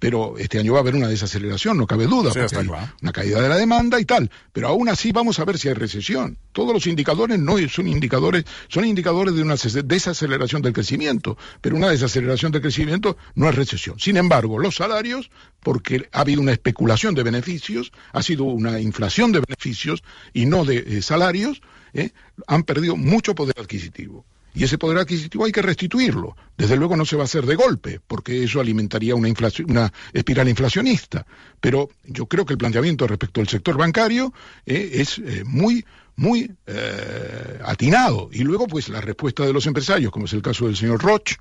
Pero 0.00 0.38
este 0.38 0.58
año 0.58 0.72
va 0.72 0.78
a 0.78 0.80
haber 0.80 0.96
una 0.96 1.08
desaceleración, 1.08 1.76
no 1.76 1.86
cabe 1.86 2.06
duda, 2.06 2.32
Sí, 2.32 2.40
porque 2.40 2.56
hay 2.56 2.88
una 3.02 3.12
caída 3.12 3.40
de 3.40 3.48
la 3.48 3.56
demanda 3.56 4.00
y 4.00 4.06
tal. 4.06 4.30
Pero 4.52 4.68
aún 4.68 4.88
así 4.88 5.12
vamos 5.12 5.38
a 5.38 5.44
ver 5.44 5.58
si 5.58 5.68
hay 5.68 5.74
recesión. 5.74 6.38
Todos 6.52 6.72
los 6.72 6.86
indicadores 6.86 7.38
no 7.38 7.56
son 7.68 7.86
indicadores, 7.86 8.44
son 8.68 8.86
indicadores 8.86 9.34
de 9.34 9.42
una 9.42 9.56
desaceleración 9.56 10.62
del 10.62 10.72
crecimiento, 10.72 11.36
pero 11.60 11.76
una 11.76 11.90
desaceleración 11.90 12.50
del 12.50 12.62
crecimiento 12.62 13.18
no 13.34 13.48
es 13.48 13.54
recesión. 13.54 14.00
Sin 14.00 14.16
embargo, 14.16 14.58
los 14.58 14.76
salarios, 14.76 15.30
porque 15.60 16.08
ha 16.12 16.22
habido 16.22 16.40
una 16.40 16.52
especulación 16.52 17.14
de 17.14 17.22
beneficios, 17.22 17.92
ha 18.12 18.22
sido 18.22 18.44
una 18.44 18.80
inflación 18.80 19.32
de 19.32 19.40
beneficios 19.40 20.02
y 20.32 20.46
no 20.46 20.64
de 20.64 20.78
eh, 20.78 21.02
salarios, 21.02 21.60
¿eh? 21.92 22.10
han 22.46 22.62
perdido 22.62 22.96
mucho 22.96 23.34
poder 23.34 23.54
adquisitivo. 23.60 24.24
Y 24.54 24.64
ese 24.64 24.78
poder 24.78 24.98
adquisitivo 24.98 25.44
hay 25.44 25.52
que 25.52 25.62
restituirlo. 25.62 26.36
Desde 26.56 26.76
luego 26.76 26.96
no 26.96 27.04
se 27.04 27.16
va 27.16 27.22
a 27.22 27.24
hacer 27.24 27.46
de 27.46 27.54
golpe, 27.54 28.00
porque 28.06 28.44
eso 28.44 28.60
alimentaría 28.60 29.14
una, 29.14 29.28
inflación, 29.28 29.70
una 29.70 29.92
espiral 30.12 30.48
inflacionista. 30.48 31.26
Pero 31.60 31.90
yo 32.04 32.26
creo 32.26 32.44
que 32.44 32.54
el 32.54 32.58
planteamiento 32.58 33.06
respecto 33.06 33.40
al 33.40 33.48
sector 33.48 33.76
bancario 33.76 34.32
eh, 34.66 34.90
es 34.94 35.18
eh, 35.18 35.44
muy, 35.44 35.84
muy 36.16 36.52
eh, 36.66 37.58
atinado. 37.64 38.28
Y 38.32 38.42
luego, 38.42 38.66
pues, 38.66 38.88
la 38.88 39.00
respuesta 39.00 39.44
de 39.46 39.52
los 39.52 39.66
empresarios, 39.66 40.12
como 40.12 40.26
es 40.26 40.32
el 40.32 40.42
caso 40.42 40.66
del 40.66 40.76
señor 40.76 41.02
Roch, 41.02 41.36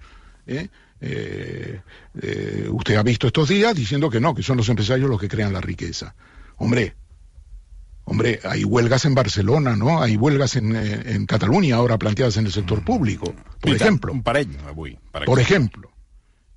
eh, 1.02 1.82
eh, 2.22 2.68
usted 2.70 2.96
ha 2.96 3.04
visto 3.04 3.28
estos 3.28 3.48
días 3.48 3.74
diciendo 3.76 4.10
que 4.10 4.20
no, 4.20 4.36
que 4.36 4.44
son 4.44 4.58
los 4.58 4.68
empresarios 4.70 5.10
los 5.10 5.20
que 5.20 5.30
crean 5.30 5.54
la 5.54 5.62
riqueza. 5.62 6.16
Hombre, 6.58 6.96
Hombre, 8.10 8.40
hay 8.44 8.64
huelgas 8.64 9.06
en 9.06 9.14
Barcelona, 9.14 9.76
¿no? 9.76 10.02
Hay 10.02 10.18
huelgas 10.18 10.56
en, 10.56 10.76
eh, 10.76 11.04
en 11.06 11.28
Cataluña 11.28 11.76
ahora 11.76 12.00
planteadas 12.00 12.38
en 12.38 12.48
el 12.48 12.52
sector 12.52 12.84
público, 12.84 13.36
por 13.62 13.76
ejemplo. 13.76 14.12
Un 14.12 14.24
parell, 14.24 14.50
avui. 14.68 14.98
Per 15.12 15.26
Por 15.26 15.40
ejemplo. 15.40 15.92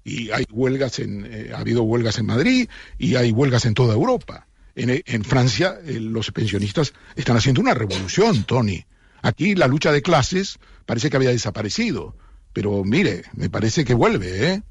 Y 0.03 0.31
hay 0.31 0.47
huelgas 0.51 0.99
en, 0.99 1.27
eh, 1.31 1.51
ha 1.55 1.59
habido 1.59 1.83
huelgas 1.83 2.19
en 2.19 2.25
Madrid 2.25 2.69
y 2.99 3.17
hay 3.17 3.33
huelgas 3.33 3.67
en 3.67 3.75
toda 3.75 3.93
Europa. 3.93 4.47
En, 4.75 5.03
en 5.05 5.25
Francia 5.25 5.79
eh, 5.85 6.01
los 6.01 6.31
pensionistas 6.33 6.95
están 7.17 7.37
haciendo 7.37 7.61
una 7.61 7.75
revolución, 7.75 8.45
Tony. 8.45 8.87
Aquí 9.21 9.55
la 9.55 9.67
lucha 9.67 9.93
de 9.93 10.01
clases 10.01 10.59
parece 10.87 11.11
que 11.11 11.19
había 11.19 11.31
desaparecido. 11.31 12.17
Pero 12.55 12.83
mire, 12.83 13.25
me 13.35 13.51
parece 13.51 13.85
que 13.85 13.93
vuelve, 13.93 14.49
¿eh? 14.49 14.63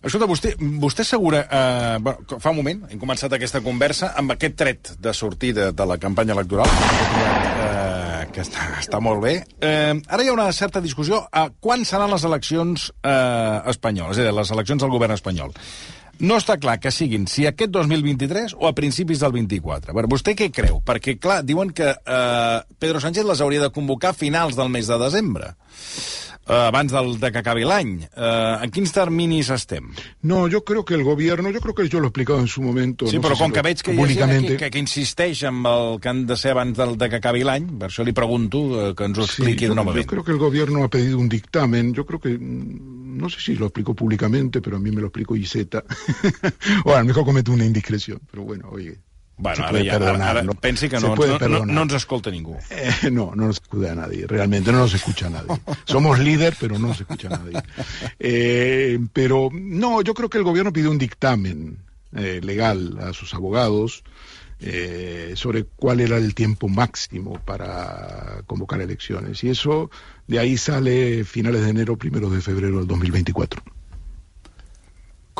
Escolta, 0.00 0.24
vostè, 0.24 0.54
vostè 0.80 1.04
assegura... 1.04 1.42
Eh, 1.44 1.98
bueno, 2.00 2.38
fa 2.40 2.54
un 2.54 2.56
moment 2.62 2.86
hem 2.88 3.00
començat 3.00 3.34
aquesta 3.36 3.60
conversa 3.60 4.14
amb 4.16 4.32
aquest 4.32 4.54
tret 4.56 4.92
de 4.96 5.12
sortida 5.12 5.66
de 5.76 5.86
la 5.86 5.98
campanya 6.00 6.32
electoral, 6.32 6.70
eh, 6.72 8.22
que 8.32 8.40
està, 8.40 8.70
està 8.80 9.00
molt 9.04 9.20
bé. 9.20 9.34
Eh, 9.60 9.92
ara 10.00 10.24
hi 10.24 10.30
ha 10.30 10.36
una 10.36 10.48
certa 10.56 10.80
discussió 10.80 11.20
a 11.28 11.50
quan 11.52 11.84
seran 11.84 12.08
les 12.14 12.24
eleccions 12.24 12.86
eh, 12.96 13.58
espanyoles, 13.74 14.16
és 14.16 14.24
a 14.24 14.30
dir, 14.30 14.36
les 14.38 14.52
eleccions 14.56 14.80
del 14.80 14.94
govern 14.94 15.18
espanyol. 15.18 15.52
No 16.20 16.38
està 16.40 16.56
clar 16.60 16.78
que 16.80 16.92
siguin 16.92 17.26
si 17.28 17.44
aquest 17.48 17.72
2023 17.72 18.56
o 18.56 18.68
a 18.68 18.74
principis 18.76 19.20
del 19.20 19.36
24. 19.36 19.92
Veure, 19.92 20.08
vostè 20.08 20.32
què 20.36 20.48
creu? 20.52 20.80
Perquè, 20.84 21.18
clar, 21.20 21.42
diuen 21.44 21.74
que 21.76 21.92
eh, 21.92 22.56
Pedro 22.80 23.04
Sánchez 23.04 23.28
les 23.28 23.44
hauria 23.44 23.68
de 23.68 23.72
convocar 23.76 24.14
a 24.14 24.16
finals 24.16 24.56
del 24.56 24.72
mes 24.72 24.88
de 24.88 25.00
desembre 25.00 25.52
abans 26.50 26.92
del, 26.92 27.18
de 27.20 27.30
que 27.32 27.38
acabi 27.38 27.64
l'any. 27.64 28.02
Eh, 28.16 28.56
en 28.64 28.70
quins 28.70 28.92
terminis 28.92 29.50
estem? 29.50 29.90
No, 30.22 30.46
yo 30.48 30.64
creo 30.64 30.84
que 30.84 30.94
el 30.94 31.04
gobierno, 31.04 31.50
yo 31.50 31.60
creo 31.60 31.74
que 31.74 31.88
yo 31.88 32.00
lo 32.00 32.06
he 32.06 32.08
explicado 32.08 32.40
en 32.40 32.48
su 32.48 32.62
momento. 32.62 33.06
Sí, 33.06 33.16
no 33.16 33.22
però 33.22 33.34
sé 33.34 33.36
si 33.36 33.42
com 33.42 33.50
lo- 33.50 33.54
que 33.54 33.62
veig 33.62 33.82
que 33.82 33.90
hi 33.92 33.94
ha 33.94 33.96
gent 33.96 34.06
públicamente. 34.18 34.56
que, 34.56 34.70
que 34.70 34.78
insisteix 34.78 35.44
amb 35.44 35.66
el 35.66 36.00
que 36.00 36.08
han 36.08 36.26
de 36.26 36.36
ser 36.36 36.52
abans 36.52 36.76
del, 36.76 36.96
de 36.98 37.08
que 37.08 37.16
acabi 37.16 37.44
l'any, 37.44 37.66
per 37.78 37.88
això 37.88 38.04
li 38.04 38.12
pregunto 38.12 38.90
eh, 38.90 38.94
que 38.94 39.04
ens 39.04 39.18
ho 39.18 39.22
Sí, 39.26 39.42
expliqui 39.42 39.64
yo, 39.64 39.70
d'una 39.74 39.82
yo 39.82 39.86
moment. 39.92 40.06
creo 40.06 40.24
que 40.24 40.32
el 40.32 40.38
gobierno 40.38 40.84
ha 40.84 40.88
pedido 40.90 41.18
un 41.18 41.28
dictamen. 41.28 41.94
Yo 41.94 42.04
creo 42.06 42.20
que, 42.20 42.36
no 42.40 43.28
sé 43.28 43.40
si 43.40 43.54
lo 43.56 43.66
explicó 43.66 43.94
públicamente, 43.94 44.60
pero 44.60 44.76
a 44.76 44.80
mí 44.80 44.90
me 44.90 45.00
lo 45.00 45.08
explicó 45.08 45.36
Iseta. 45.36 45.84
o 46.84 46.94
a 46.94 46.98
lo 47.00 47.04
mejor 47.04 47.24
comete 47.24 47.50
una 47.50 47.64
indiscreción, 47.64 48.20
pero 48.30 48.42
bueno, 48.44 48.68
oye. 48.72 48.98
Bueno, 49.40 49.64
ara, 49.64 49.78
ja, 49.82 49.94
ara, 49.94 49.98
perdonar, 49.98 50.28
ara 50.36 50.42
¿no? 50.42 50.54
pensi 50.54 50.88
que 50.88 51.00
Se 51.00 51.08
no, 51.08 51.14
puede 51.14 51.38
no, 51.38 51.48
no, 51.48 51.66
no 51.66 51.82
ens 51.82 51.94
escolta 51.94 52.30
ningú. 52.30 52.56
Eh, 52.70 53.10
no, 53.10 53.32
no 53.34 53.46
nos 53.46 53.56
escucha 53.56 53.92
a 53.92 53.94
nadie, 53.94 54.26
realmente 54.26 54.70
no 54.70 54.78
nos 54.78 54.94
escucha 54.94 55.28
a 55.28 55.30
nadie. 55.30 55.60
Somos 55.84 56.18
líder, 56.18 56.56
pero 56.60 56.78
no 56.78 56.88
nos 56.88 57.00
escucha 57.00 57.28
a 57.28 57.38
nadie. 57.38 57.62
Eh, 58.18 58.98
pero 59.12 59.48
no, 59.52 60.02
yo 60.02 60.14
creo 60.14 60.28
que 60.28 60.38
el 60.38 60.44
gobierno 60.44 60.72
pidió 60.72 60.90
un 60.90 60.98
dictamen 60.98 61.78
eh, 62.14 62.40
legal 62.42 62.98
a 63.00 63.12
sus 63.12 63.32
abogados 63.34 64.04
eh, 64.62 65.32
sobre 65.36 65.64
cuál 65.64 66.00
era 66.00 66.18
el 66.18 66.34
tiempo 66.34 66.68
máximo 66.68 67.40
para 67.44 68.42
convocar 68.46 68.80
elecciones. 68.82 69.42
Y 69.42 69.48
eso, 69.48 69.90
de 70.26 70.38
ahí 70.38 70.58
sale 70.58 71.24
finales 71.24 71.62
de 71.62 71.70
enero, 71.70 71.96
primeros 71.96 72.32
de 72.32 72.42
febrero 72.42 72.78
del 72.78 72.86
2024. 72.86 73.62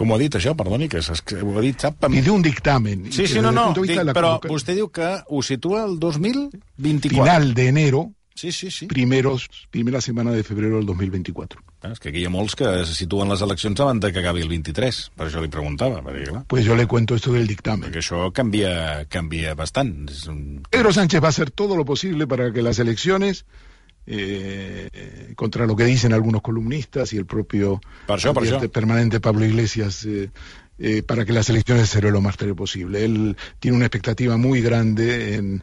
Com 0.01 0.11
ho 0.11 0.17
ha 0.17 0.21
dit, 0.23 0.33
això? 0.39 0.55
Perdoni, 0.57 0.89
que, 0.89 1.03
ho 1.05 1.51
ha 1.59 1.65
dit, 1.65 1.77
sap? 1.85 1.99
Amb... 2.09 2.15
Pidió 2.17 2.33
un 2.33 2.41
dictamen. 2.47 3.11
Sí, 3.13 3.27
sí, 3.29 3.43
no, 3.45 3.53
no, 3.53 3.67
dic, 3.77 3.99
però 4.17 4.39
convoca- 4.39 4.49
vostè 4.55 4.73
diu 4.79 4.89
que 4.89 5.11
ho 5.29 5.43
situa 5.45 5.85
el 5.85 5.99
2024. 6.01 7.11
Final 7.21 7.53
de 7.55 7.69
enero, 7.69 8.11
Sí, 8.35 8.53
sí, 8.53 8.71
sí. 8.71 8.87
primeros, 8.87 9.49
primera 9.71 10.01
semana 10.01 10.33
de 10.33 10.43
febrero 10.43 10.77
del 10.79 10.87
2024. 10.87 11.61
Ah, 11.83 11.91
És 11.93 11.99
que 12.01 12.09
aquí 12.09 12.21
hi 12.23 12.25
ha 12.25 12.31
molts 12.33 12.55
que 12.57 12.65
se 12.89 12.95
situen 12.97 13.29
les 13.29 13.43
eleccions 13.45 13.79
abans 13.85 14.01
de 14.01 14.11
que 14.15 14.21
acabi 14.23 14.41
el 14.41 14.49
23. 14.49 15.01
Per 15.17 15.27
això 15.27 15.43
li 15.43 15.49
preguntava, 15.53 16.01
perquè, 16.05 16.25
clar, 16.31 16.45
Pues 16.49 16.65
yo 16.65 16.75
le 16.77 16.87
cuento 16.87 17.15
esto 17.15 17.33
del 17.35 17.47
dictamen. 17.47 17.91
perquè 17.91 18.01
això 18.01 18.31
canvia, 18.33 19.05
canvia 19.13 19.55
bastant. 19.55 20.09
Un... 20.33 20.63
Pedro 20.71 20.93
Sánchez 20.93 21.21
va 21.23 21.27
a 21.29 21.35
hacer 21.37 21.51
todo 21.51 21.77
lo 21.77 21.85
posible 21.85 22.27
para 22.27 22.51
que 22.53 22.63
las 22.63 22.79
elecciones, 22.79 23.45
eh, 24.13 25.33
contra 25.37 25.67
lo 25.67 25.77
que 25.77 25.85
dicen 25.85 26.13
algunos 26.13 26.43
columnistas 26.43 27.13
y 27.13 27.17
el 27.17 27.27
propio 27.27 27.81
presidente 28.07 28.67
això. 28.67 28.71
permanente 28.71 29.21
Pablo 29.21 29.45
Iglesias, 29.45 30.05
eh, 30.05 30.31
eh, 30.79 31.03
para 31.05 31.25
que 31.25 31.33
las 31.33 31.49
elecciones 31.49 31.89
se 31.89 32.03
lo 32.03 32.21
más 32.21 32.37
tarde 32.37 32.55
posible. 32.55 33.05
Él 33.05 33.37
tiene 33.61 33.77
una 33.77 33.87
expectativa 33.87 34.37
muy 34.37 34.63
grande 34.63 35.37
en, 35.37 35.63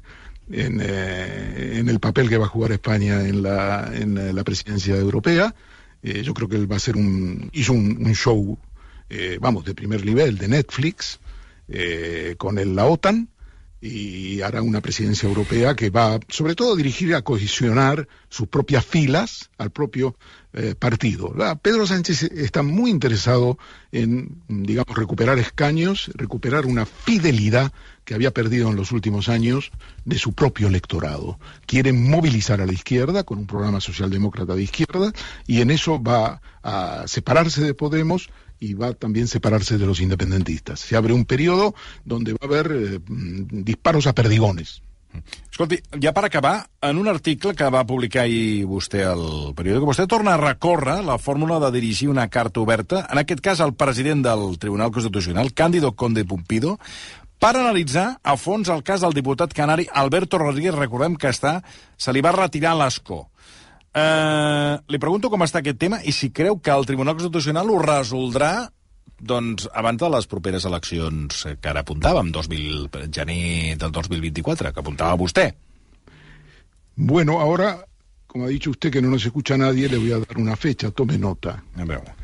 en, 0.49 0.79
en 0.79 1.89
el 1.89 1.99
papel 1.99 2.29
que 2.29 2.37
va 2.37 2.45
a 2.45 2.49
jugar 2.49 2.71
España 2.71 3.27
en 3.27 3.43
la, 3.43 3.91
en 3.93 4.33
la 4.33 4.43
presidencia 4.45 4.95
europea. 4.95 5.53
Yo 6.01 6.33
creo 6.33 6.47
que 6.47 6.55
él 6.55 6.71
va 6.71 6.77
a 6.77 6.79
ser 6.79 6.95
un, 6.95 7.49
hizo 7.51 7.73
un, 7.73 7.97
un 8.05 8.15
show, 8.15 8.57
eh, 9.09 9.39
vamos, 9.41 9.65
de 9.65 9.73
primer 9.73 10.05
nivel, 10.05 10.37
de 10.37 10.47
Netflix, 10.47 11.19
con 12.37 12.59
el, 12.59 12.75
la 12.75 12.85
OTAN 12.85 13.27
y 13.79 14.41
hará 14.41 14.61
una 14.61 14.81
presidencia 14.81 15.29
europea 15.29 15.75
que 15.75 15.89
va, 15.89 16.19
sobre 16.29 16.55
todo, 16.55 16.75
dirigir 16.75 17.13
a 17.13 17.21
cohesionar 17.21 18.07
sus 18.29 18.47
propias 18.47 18.85
filas 18.85 19.49
al 19.57 19.69
propio 19.69 20.15
eh, 20.53 20.73
partido. 20.73 21.33
Pedro 21.61 21.85
Sánchez 21.85 22.23
está 22.23 22.63
muy 22.63 22.89
interesado 22.89 23.59
en, 23.91 24.41
digamos, 24.47 24.97
recuperar 24.97 25.37
escaños, 25.37 26.09
recuperar 26.15 26.65
una 26.65 26.85
fidelidad 26.85 27.71
que 28.03 28.15
había 28.15 28.31
perdido 28.31 28.69
en 28.69 28.75
los 28.75 28.91
últimos 28.91 29.29
años 29.29 29.71
de 30.05 30.17
su 30.17 30.33
propio 30.33 30.67
electorado. 30.67 31.37
Quiere 31.65 31.93
movilizar 31.93 32.61
a 32.61 32.65
la 32.65 32.73
izquierda 32.73 33.23
con 33.23 33.37
un 33.37 33.45
programa 33.45 33.81
socialdemócrata 33.81 34.55
de 34.55 34.63
izquierda 34.63 35.11
y 35.45 35.61
en 35.61 35.69
eso 35.69 36.01
va 36.01 36.41
a 36.63 37.03
separarse 37.05 37.61
de 37.61 37.73
Podemos 37.73 38.29
y 38.59 38.73
va 38.73 38.93
también 38.93 39.25
a 39.25 39.27
separarse 39.27 39.77
de 39.77 39.85
los 39.85 40.01
independentistas. 40.01 40.79
Se 40.79 40.95
abre 40.95 41.13
un 41.13 41.25
periodo 41.25 41.75
donde 42.05 42.33
va 42.33 42.39
a 42.41 42.45
haber 42.45 42.71
eh, 42.71 42.99
disparos 43.07 44.07
a 44.07 44.13
perdigones. 44.13 44.81
Escolti, 45.49 45.79
ja 46.03 46.11
per 46.13 46.25
acabar, 46.27 46.67
en 46.81 46.97
un 47.01 47.07
article 47.07 47.55
que 47.57 47.69
va 47.73 47.85
publicar 47.87 48.25
ahir 48.27 48.67
vostè 48.69 49.01
al 49.07 49.53
periòdic, 49.57 49.87
vostè 49.87 50.05
torna 50.09 50.35
a 50.35 50.41
recórrer 50.41 50.99
la 51.05 51.17
fórmula 51.17 51.57
de 51.63 51.71
dirigir 51.73 52.09
una 52.11 52.27
carta 52.29 52.61
oberta, 52.61 53.05
en 53.09 53.21
aquest 53.21 53.41
cas 53.41 53.61
al 53.63 53.73
president 53.73 54.21
del 54.25 54.59
Tribunal 54.59 54.91
Constitucional, 54.91 55.53
Cándido 55.53 55.95
Conde 55.95 56.25
Pumpido, 56.25 56.77
per 57.37 57.55
analitzar 57.55 58.17
a 58.21 58.35
fons 58.37 58.69
el 58.73 58.83
cas 58.83 59.01
del 59.01 59.13
diputat 59.13 59.53
canari 59.53 59.87
Alberto 59.93 60.39
Rodríguez, 60.41 60.75
recordem 60.75 61.17
que 61.17 61.29
està, 61.33 61.59
se 61.97 62.13
li 62.13 62.21
va 62.21 62.35
retirar 62.35 62.75
l'escó. 62.77 63.27
Eh, 63.97 64.73
li 64.91 64.99
pregunto 65.01 65.29
com 65.33 65.41
està 65.45 65.61
aquest 65.63 65.79
tema 65.81 66.01
i 66.05 66.13
si 66.13 66.29
creu 66.35 66.59
que 66.61 66.73
el 66.73 66.85
Tribunal 66.85 67.15
Constitucional 67.17 67.69
ho 67.71 67.79
resoldrà 67.81 68.51
doncs, 69.17 69.65
abans 69.73 69.97
de 69.97 70.09
les 70.13 70.27
properes 70.29 70.67
eleccions 70.69 71.39
que 71.57 71.69
ara 71.71 71.81
apuntàvem, 71.81 72.29
2000, 72.35 72.83
gener 73.09 73.77
del 73.81 73.93
2024, 73.95 74.73
que 74.73 74.83
apuntava 74.83 75.17
vostè. 75.17 75.47
Bueno, 76.95 77.39
ahora, 77.39 77.85
como 78.27 78.45
ha 78.45 78.49
dicho 78.49 78.69
usted 78.69 78.91
que 78.91 79.01
no 79.01 79.09
nos 79.09 79.25
escucha 79.25 79.57
nadie, 79.57 79.89
le 79.89 79.97
voy 79.97 80.11
a 80.11 80.19
dar 80.19 80.37
una 80.37 80.55
fecha, 80.55 80.91
tome 80.91 81.17
nota. 81.17 81.63
A. 81.75 82.15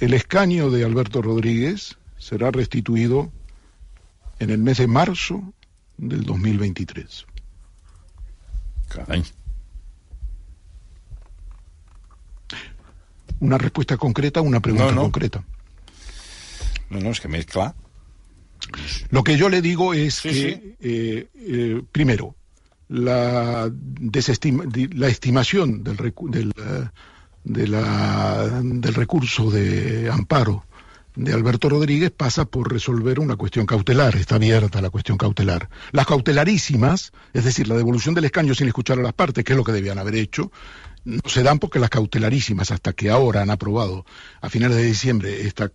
El 0.00 0.14
escaño 0.14 0.70
de 0.70 0.84
Alberto 0.84 1.20
Rodríguez 1.20 1.98
será 2.16 2.50
restituido 2.50 3.30
en 4.38 4.48
el 4.48 4.58
mes 4.58 4.78
de 4.78 4.86
marzo 4.86 5.52
del 5.98 6.24
2023. 6.24 7.26
Carai. 8.88 9.24
Una 13.40 13.58
respuesta 13.58 13.96
concreta, 13.96 14.40
una 14.40 14.60
pregunta 14.60 14.86
No, 14.86 14.92
no. 14.92 15.02
concreta. 15.02 15.42
No, 16.90 17.00
no, 17.00 17.10
és 17.10 17.20
que 17.20 17.28
més 17.28 17.46
clar. 17.46 17.74
Lo 19.10 19.22
que 19.24 19.36
yo 19.36 19.48
le 19.48 19.62
digo 19.62 19.94
es 19.94 20.14
Sí, 20.16 20.28
que, 20.28 20.32
sí. 20.34 20.76
eh, 20.80 21.28
eh, 21.34 21.82
primero, 21.92 22.34
la, 22.88 23.68
desestima- 23.70 24.64
la 24.94 25.08
estimación 25.08 25.82
del, 25.84 25.96
recu- 25.96 26.28
del, 26.30 26.52
de 27.44 27.66
la- 27.68 28.60
del 28.62 28.94
recurso 28.94 29.50
de 29.50 30.10
amparo 30.10 30.64
de 31.16 31.32
Alberto 31.32 31.68
Rodríguez 31.68 32.10
pasa 32.10 32.44
por 32.44 32.70
resolver 32.72 33.18
una 33.18 33.36
cuestión 33.36 33.66
cautelar, 33.66 34.14
está 34.16 34.36
abierta 34.36 34.80
la 34.80 34.90
cuestión 34.90 35.16
cautelar. 35.18 35.68
Las 35.92 36.06
cautelarísimas, 36.06 37.12
es 37.32 37.44
decir, 37.44 37.66
la 37.68 37.76
devolución 37.76 38.14
del 38.14 38.24
escaño 38.26 38.54
sin 38.54 38.68
escuchar 38.68 38.98
a 38.98 39.02
las 39.02 39.12
partes, 39.12 39.44
que 39.44 39.52
es 39.52 39.56
lo 39.56 39.64
que 39.64 39.72
debían 39.72 39.98
haber 39.98 40.14
hecho, 40.16 40.52
no 41.04 41.20
se 41.26 41.42
dan 41.42 41.58
porque 41.58 41.78
las 41.78 41.90
cautelarísimas, 41.90 42.70
hasta 42.70 42.92
que 42.92 43.10
ahora 43.10 43.42
han 43.42 43.50
aprobado 43.50 44.04
a 44.40 44.48
finales 44.50 44.76
de 44.76 44.84
diciembre 44.84 45.46
este 45.46 45.70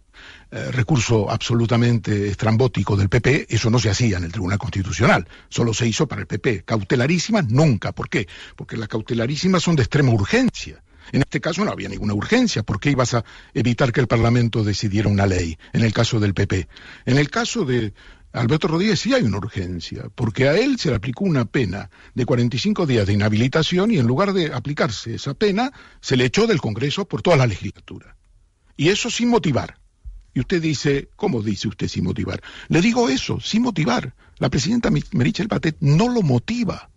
recurso 0.72 1.30
absolutamente 1.30 2.30
estrambótico 2.30 2.96
del 2.96 3.10
PP, 3.10 3.48
eso 3.50 3.70
no 3.70 3.80
se 3.80 3.90
hacía 3.90 4.18
en 4.18 4.24
el 4.24 4.32
Tribunal 4.32 4.58
Constitucional, 4.58 5.28
solo 5.50 5.74
se 5.74 5.88
hizo 5.88 6.08
para 6.08 6.22
el 6.22 6.28
PP. 6.28 6.64
Cautelarísimas 6.64 7.50
nunca. 7.50 7.92
¿Por 7.92 8.10
qué? 8.10 8.28
Porque 8.56 8.78
las 8.78 8.88
cautelarísimas 8.88 9.64
son 9.64 9.76
de 9.76 9.84
extrema 9.84 10.12
urgencia. 10.12 10.82
En 11.12 11.22
este 11.22 11.40
caso 11.40 11.64
no 11.64 11.72
había 11.72 11.90
ninguna 11.90 12.14
urgencia. 12.14 12.64
¿Por 12.64 12.80
qué 12.80 12.92
ibas 12.92 13.14
a 13.14 13.24
evitar 13.54 13.92
que 13.92 14.02
el 14.02 14.08
Parlamento 14.08 14.64
decidiera 14.64 15.10
una 15.10 15.28
ley? 15.28 15.58
En 15.74 15.84
el 15.84 15.94
caso 15.94 16.20
del 16.20 16.34
PP. 16.34 16.68
En 17.06 17.18
el 17.18 17.30
caso 17.30 17.64
de 17.64 17.94
Alberto 18.36 18.68
Rodríguez 18.68 19.00
sí 19.00 19.14
hay 19.14 19.24
una 19.24 19.38
urgencia, 19.38 20.10
porque 20.14 20.50
a 20.50 20.58
él 20.58 20.78
se 20.78 20.90
le 20.90 20.96
aplicó 20.96 21.24
una 21.24 21.46
pena 21.46 21.90
de 22.14 22.26
45 22.26 22.86
días 22.86 23.08
de 23.08 23.14
inhabilitación 23.14 23.92
y 23.92 23.98
en 23.98 24.08
lugar 24.08 24.34
de 24.34 24.54
aplicarse 24.54 25.16
esa 25.16 25.34
pena, 25.34 25.72
se 26.02 26.18
le 26.18 26.26
echó 26.26 26.46
del 26.46 26.60
Congreso 26.60 27.06
por 27.06 27.22
toda 27.22 27.38
la 27.38 27.48
legislatura. 27.48 28.18
Y 28.76 28.90
eso 28.90 29.10
sin 29.10 29.30
motivar. 29.30 29.80
Y 30.34 30.42
usted 30.42 30.62
dice, 30.62 31.08
¿cómo 31.16 31.42
dice 31.42 31.70
usted 31.70 31.88
sin 31.88 32.04
motivar? 32.04 32.44
Le 32.68 32.82
digo 32.82 33.08
eso, 33.08 33.40
sin 33.40 33.62
motivar. 33.62 34.14
La 34.38 34.50
presidenta 34.50 34.90
Merichel 35.12 35.48
Batet 35.48 35.78
no 35.80 36.10
lo 36.10 36.22
motiva, 36.22 36.90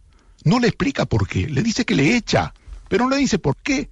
no 0.42 0.58
le 0.58 0.66
explica 0.66 1.06
por 1.06 1.28
qué, 1.28 1.46
le 1.46 1.62
dice 1.62 1.84
que 1.84 1.94
le 1.94 2.16
echa, 2.16 2.52
pero 2.88 3.04
no 3.04 3.10
le 3.10 3.18
dice 3.18 3.38
por 3.38 3.56
qué. 3.56 3.90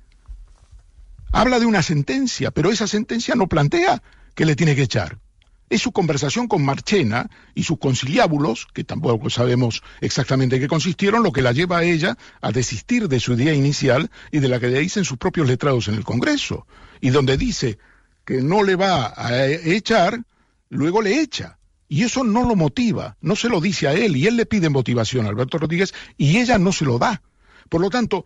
Habla 1.31 1.61
de 1.61 1.67
una 1.67 1.85
sentencia, 1.85 2.51
pero 2.51 2.73
esa 2.73 2.89
sentencia 2.89 3.37
no 3.37 3.47
plantea 3.47 4.03
que 4.35 4.47
le 4.47 4.57
tiene 4.57 4.75
que 4.75 4.83
echar. 4.83 5.21
Es 5.69 5.83
su 5.83 5.93
conversación 5.93 6.49
con 6.49 6.65
Marchena 6.65 7.31
y 7.55 7.65
sus 7.65 7.79
conciliábulos, 7.79 8.67
que 8.73 8.85
tampoco 8.85 9.31
sabemos 9.31 9.83
exactamente 10.01 10.57
en 10.57 10.63
qué 10.63 10.69
consistieron, 10.69 11.23
lo 11.23 11.33
que 11.33 11.43
la 11.43 11.53
lleva 11.53 11.79
a 11.79 11.85
ella 11.85 12.17
a 12.41 12.53
desistir 12.53 13.09
de 13.09 13.21
su 13.21 13.35
idea 13.35 13.55
inicial 13.55 14.11
y 14.31 14.39
de 14.39 14.49
la 14.49 14.61
que 14.61 14.69
le 14.69 14.81
dicen 14.81 15.05
sus 15.05 15.19
propios 15.19 15.49
letrados 15.49 15.89
en 15.89 15.95
el 15.95 16.05
Congreso, 16.05 16.67
y 17.01 17.11
donde 17.11 17.37
dice 17.37 17.79
que 18.25 18.43
no 18.43 18.63
le 18.63 18.77
va 18.77 19.13
a 19.17 19.47
echar, 19.47 20.23
luego 20.69 21.03
le 21.03 21.21
echa. 21.21 21.59
Y 21.89 22.03
eso 22.03 22.25
no 22.25 22.47
lo 22.47 22.57
motiva, 22.57 23.17
no 23.21 23.37
se 23.37 23.49
lo 23.49 23.61
dice 23.61 23.87
a 23.87 23.93
él, 23.93 24.17
y 24.17 24.27
él 24.27 24.37
le 24.37 24.47
pide 24.47 24.69
motivación 24.69 25.27
a 25.27 25.29
Alberto 25.29 25.59
Rodríguez, 25.59 25.95
y 26.17 26.39
ella 26.39 26.59
no 26.59 26.73
se 26.73 26.85
lo 26.85 26.99
da. 26.99 27.23
Por 27.69 27.81
lo 27.81 27.91
tanto, 27.91 28.25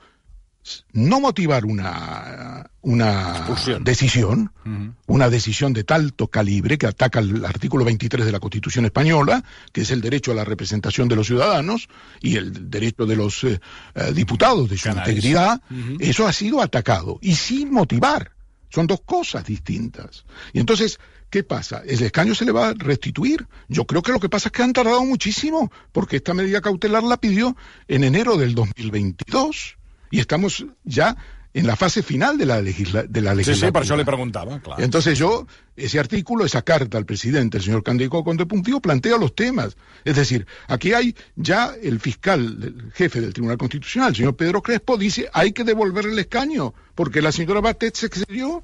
no 0.93 1.21
motivar 1.21 1.65
una, 1.65 2.71
una 2.83 3.47
decisión, 3.81 4.53
una 5.07 5.31
decisión 5.31 5.73
de 5.73 5.85
talto 5.85 6.29
calibre 6.29 6.79
que 6.79 6.87
ataca 6.87 7.21
el 7.21 7.45
artículo 7.45 7.85
23 7.85 8.27
de 8.27 8.33
la 8.33 8.41
Constitución 8.41 8.85
española, 8.85 9.43
que 9.73 9.83
es 9.83 9.91
el 9.91 10.01
derecho 10.01 10.33
a 10.33 10.35
la 10.35 10.45
representación 10.45 11.09
de 11.09 11.17
los 11.17 11.27
ciudadanos 11.27 11.89
y 12.21 12.37
el 12.37 12.71
derecho 12.71 13.07
de 13.07 13.17
los 13.17 13.45
eh, 13.45 13.61
eh, 13.95 14.13
diputados 14.13 14.69
de 14.69 14.77
su 14.77 14.89
integridad, 14.89 15.61
eso 15.99 16.27
ha 16.27 16.33
sido 16.33 16.61
atacado 16.61 17.19
y 17.23 17.35
sin 17.35 17.73
motivar. 17.73 18.33
Son 18.69 18.87
dos 18.87 19.01
cosas 19.01 19.45
distintas. 19.45 20.25
Y 20.53 20.61
entonces, 20.61 21.01
¿qué 21.29 21.43
pasa? 21.43 21.83
¿El 21.85 22.01
escaño 22.03 22.37
se 22.37 22.45
le 22.45 22.53
va 22.53 22.69
a 22.69 22.75
restituir? 22.75 23.49
Yo 23.67 23.85
creo 23.85 24.01
que 24.03 24.13
lo 24.13 24.21
que 24.21 24.29
pasa 24.29 24.49
es 24.49 24.53
que 24.53 24.63
han 24.63 24.73
tardado 24.73 25.05
muchísimo, 25.05 25.73
porque 25.91 26.17
esta 26.17 26.35
medida 26.35 26.61
cautelar 26.61 27.03
la 27.03 27.17
pidió 27.17 27.57
en 27.89 28.05
enero 28.05 28.37
del 28.37 28.55
2022 28.55 29.80
y 30.11 30.21
estamos 30.21 30.67
ya 30.85 31.17
en 31.53 31.67
la 31.67 31.75
fase 31.75 32.03
final 32.03 32.39
de 32.39 32.47
la, 32.47 32.63
legisla 32.63 33.03
de 33.03 33.21
la 33.21 33.35
legislatura. 33.35 33.83
Sí, 33.83 33.89
sí, 33.89 33.93
això 33.93 33.97
le 33.97 34.05
preguntaba, 34.05 34.61
claro. 34.61 34.83
Entonces 34.83 35.19
yo, 35.19 35.47
ese 35.77 35.99
artículo, 35.99 36.45
esa 36.45 36.63
carta 36.63 36.97
al 36.97 37.07
presidente, 37.07 37.59
el 37.59 37.65
señor 37.65 37.83
Candico 37.83 38.23
Contepuntivo, 38.23 38.81
plantea 38.81 39.17
los 39.17 39.35
temas. 39.35 39.77
Es 40.05 40.17
decir, 40.17 40.47
aquí 40.69 40.93
hay 40.93 41.15
ya 41.35 41.75
el 41.83 41.99
fiscal, 41.99 42.41
el 42.63 42.93
jefe 42.93 43.21
del 43.21 43.33
Tribunal 43.33 43.59
Constitucional, 43.59 44.11
el 44.11 44.17
señor 44.17 44.37
Pedro 44.37 44.63
Crespo, 44.63 44.97
dice 44.97 45.29
hay 45.33 45.53
que 45.53 45.65
devolverle 45.65 46.13
el 46.13 46.19
escaño, 46.21 46.73
porque 46.95 47.21
la 47.21 47.33
señora 47.33 47.61
Batet 47.61 47.97
se 47.97 48.07
excedió. 48.07 48.63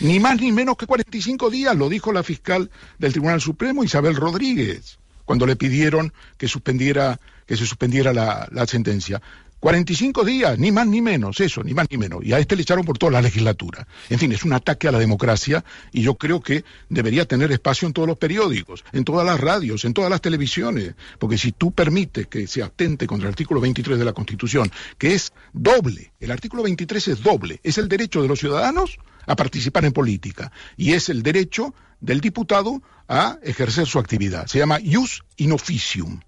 Ni 0.00 0.18
más 0.18 0.40
ni 0.40 0.50
menos 0.50 0.76
que 0.76 0.86
45 0.86 1.50
días, 1.50 1.76
lo 1.76 1.88
dijo 1.88 2.12
la 2.12 2.22
fiscal 2.22 2.70
del 2.98 3.12
Tribunal 3.12 3.40
Supremo, 3.40 3.84
Isabel 3.84 4.16
Rodríguez, 4.16 4.98
cuando 5.26 5.46
le 5.46 5.56
pidieron 5.56 6.12
que 6.38 6.48
suspendiera, 6.48 7.20
que 7.46 7.56
se 7.56 7.66
suspendiera 7.66 8.14
la, 8.14 8.48
la 8.50 8.66
sentencia. 8.66 9.20
45 9.60 10.24
días, 10.24 10.58
ni 10.58 10.72
más 10.72 10.86
ni 10.86 11.02
menos, 11.02 11.38
eso, 11.40 11.62
ni 11.62 11.74
más 11.74 11.86
ni 11.90 11.98
menos. 11.98 12.24
Y 12.24 12.32
a 12.32 12.38
este 12.38 12.56
le 12.56 12.62
echaron 12.62 12.84
por 12.84 12.96
toda 12.96 13.12
la 13.12 13.22
legislatura. 13.22 13.86
En 14.08 14.18
fin, 14.18 14.32
es 14.32 14.42
un 14.42 14.54
ataque 14.54 14.88
a 14.88 14.92
la 14.92 14.98
democracia 14.98 15.64
y 15.92 16.00
yo 16.02 16.14
creo 16.14 16.40
que 16.40 16.64
debería 16.88 17.26
tener 17.26 17.52
espacio 17.52 17.86
en 17.86 17.92
todos 17.92 18.08
los 18.08 18.16
periódicos, 18.16 18.84
en 18.92 19.04
todas 19.04 19.26
las 19.26 19.38
radios, 19.38 19.84
en 19.84 19.92
todas 19.92 20.10
las 20.10 20.22
televisiones. 20.22 20.94
Porque 21.18 21.36
si 21.36 21.52
tú 21.52 21.72
permites 21.72 22.26
que 22.26 22.46
se 22.46 22.62
atente 22.62 23.06
contra 23.06 23.28
el 23.28 23.32
artículo 23.32 23.60
23 23.60 23.98
de 23.98 24.04
la 24.04 24.14
Constitución, 24.14 24.70
que 24.96 25.12
es 25.14 25.32
doble, 25.52 26.12
el 26.20 26.30
artículo 26.30 26.62
23 26.62 27.08
es 27.08 27.22
doble, 27.22 27.60
es 27.62 27.76
el 27.76 27.88
derecho 27.88 28.22
de 28.22 28.28
los 28.28 28.40
ciudadanos 28.40 28.98
a 29.26 29.36
participar 29.36 29.84
en 29.84 29.92
política 29.92 30.50
y 30.76 30.94
es 30.94 31.10
el 31.10 31.22
derecho 31.22 31.74
del 32.00 32.22
diputado 32.22 32.82
a 33.08 33.38
ejercer 33.42 33.86
su 33.86 33.98
actividad. 33.98 34.46
Se 34.46 34.58
llama 34.58 34.80
ius 34.80 35.22
in 35.36 35.52
officium 35.52 36.20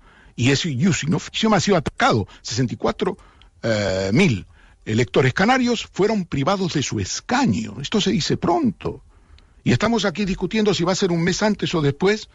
y 0.42 0.50
ese 0.50 0.76
officium 1.14 1.55
ha 1.55 1.61
sido 1.61 1.76
atacado. 1.76 2.26
64 2.42 3.16
eh, 3.62 4.11
mil 4.12 4.44
electores 4.85 5.33
canarios 5.33 5.88
fueron 5.92 6.24
privados 6.24 6.72
de 6.72 6.83
su 6.83 6.98
escaño. 6.98 7.76
Esto 7.81 8.00
se 8.00 8.11
dice 8.11 8.37
pronto. 8.37 9.05
Y 9.62 9.70
estamos 9.70 10.05
aquí 10.05 10.24
discutiendo 10.24 10.74
si 10.74 10.83
va 10.83 10.90
a 10.90 10.96
ser 10.96 11.12
un 11.12 11.22
mes 11.22 11.44
antes 11.44 11.72
o 11.76 11.81
después 11.81 12.28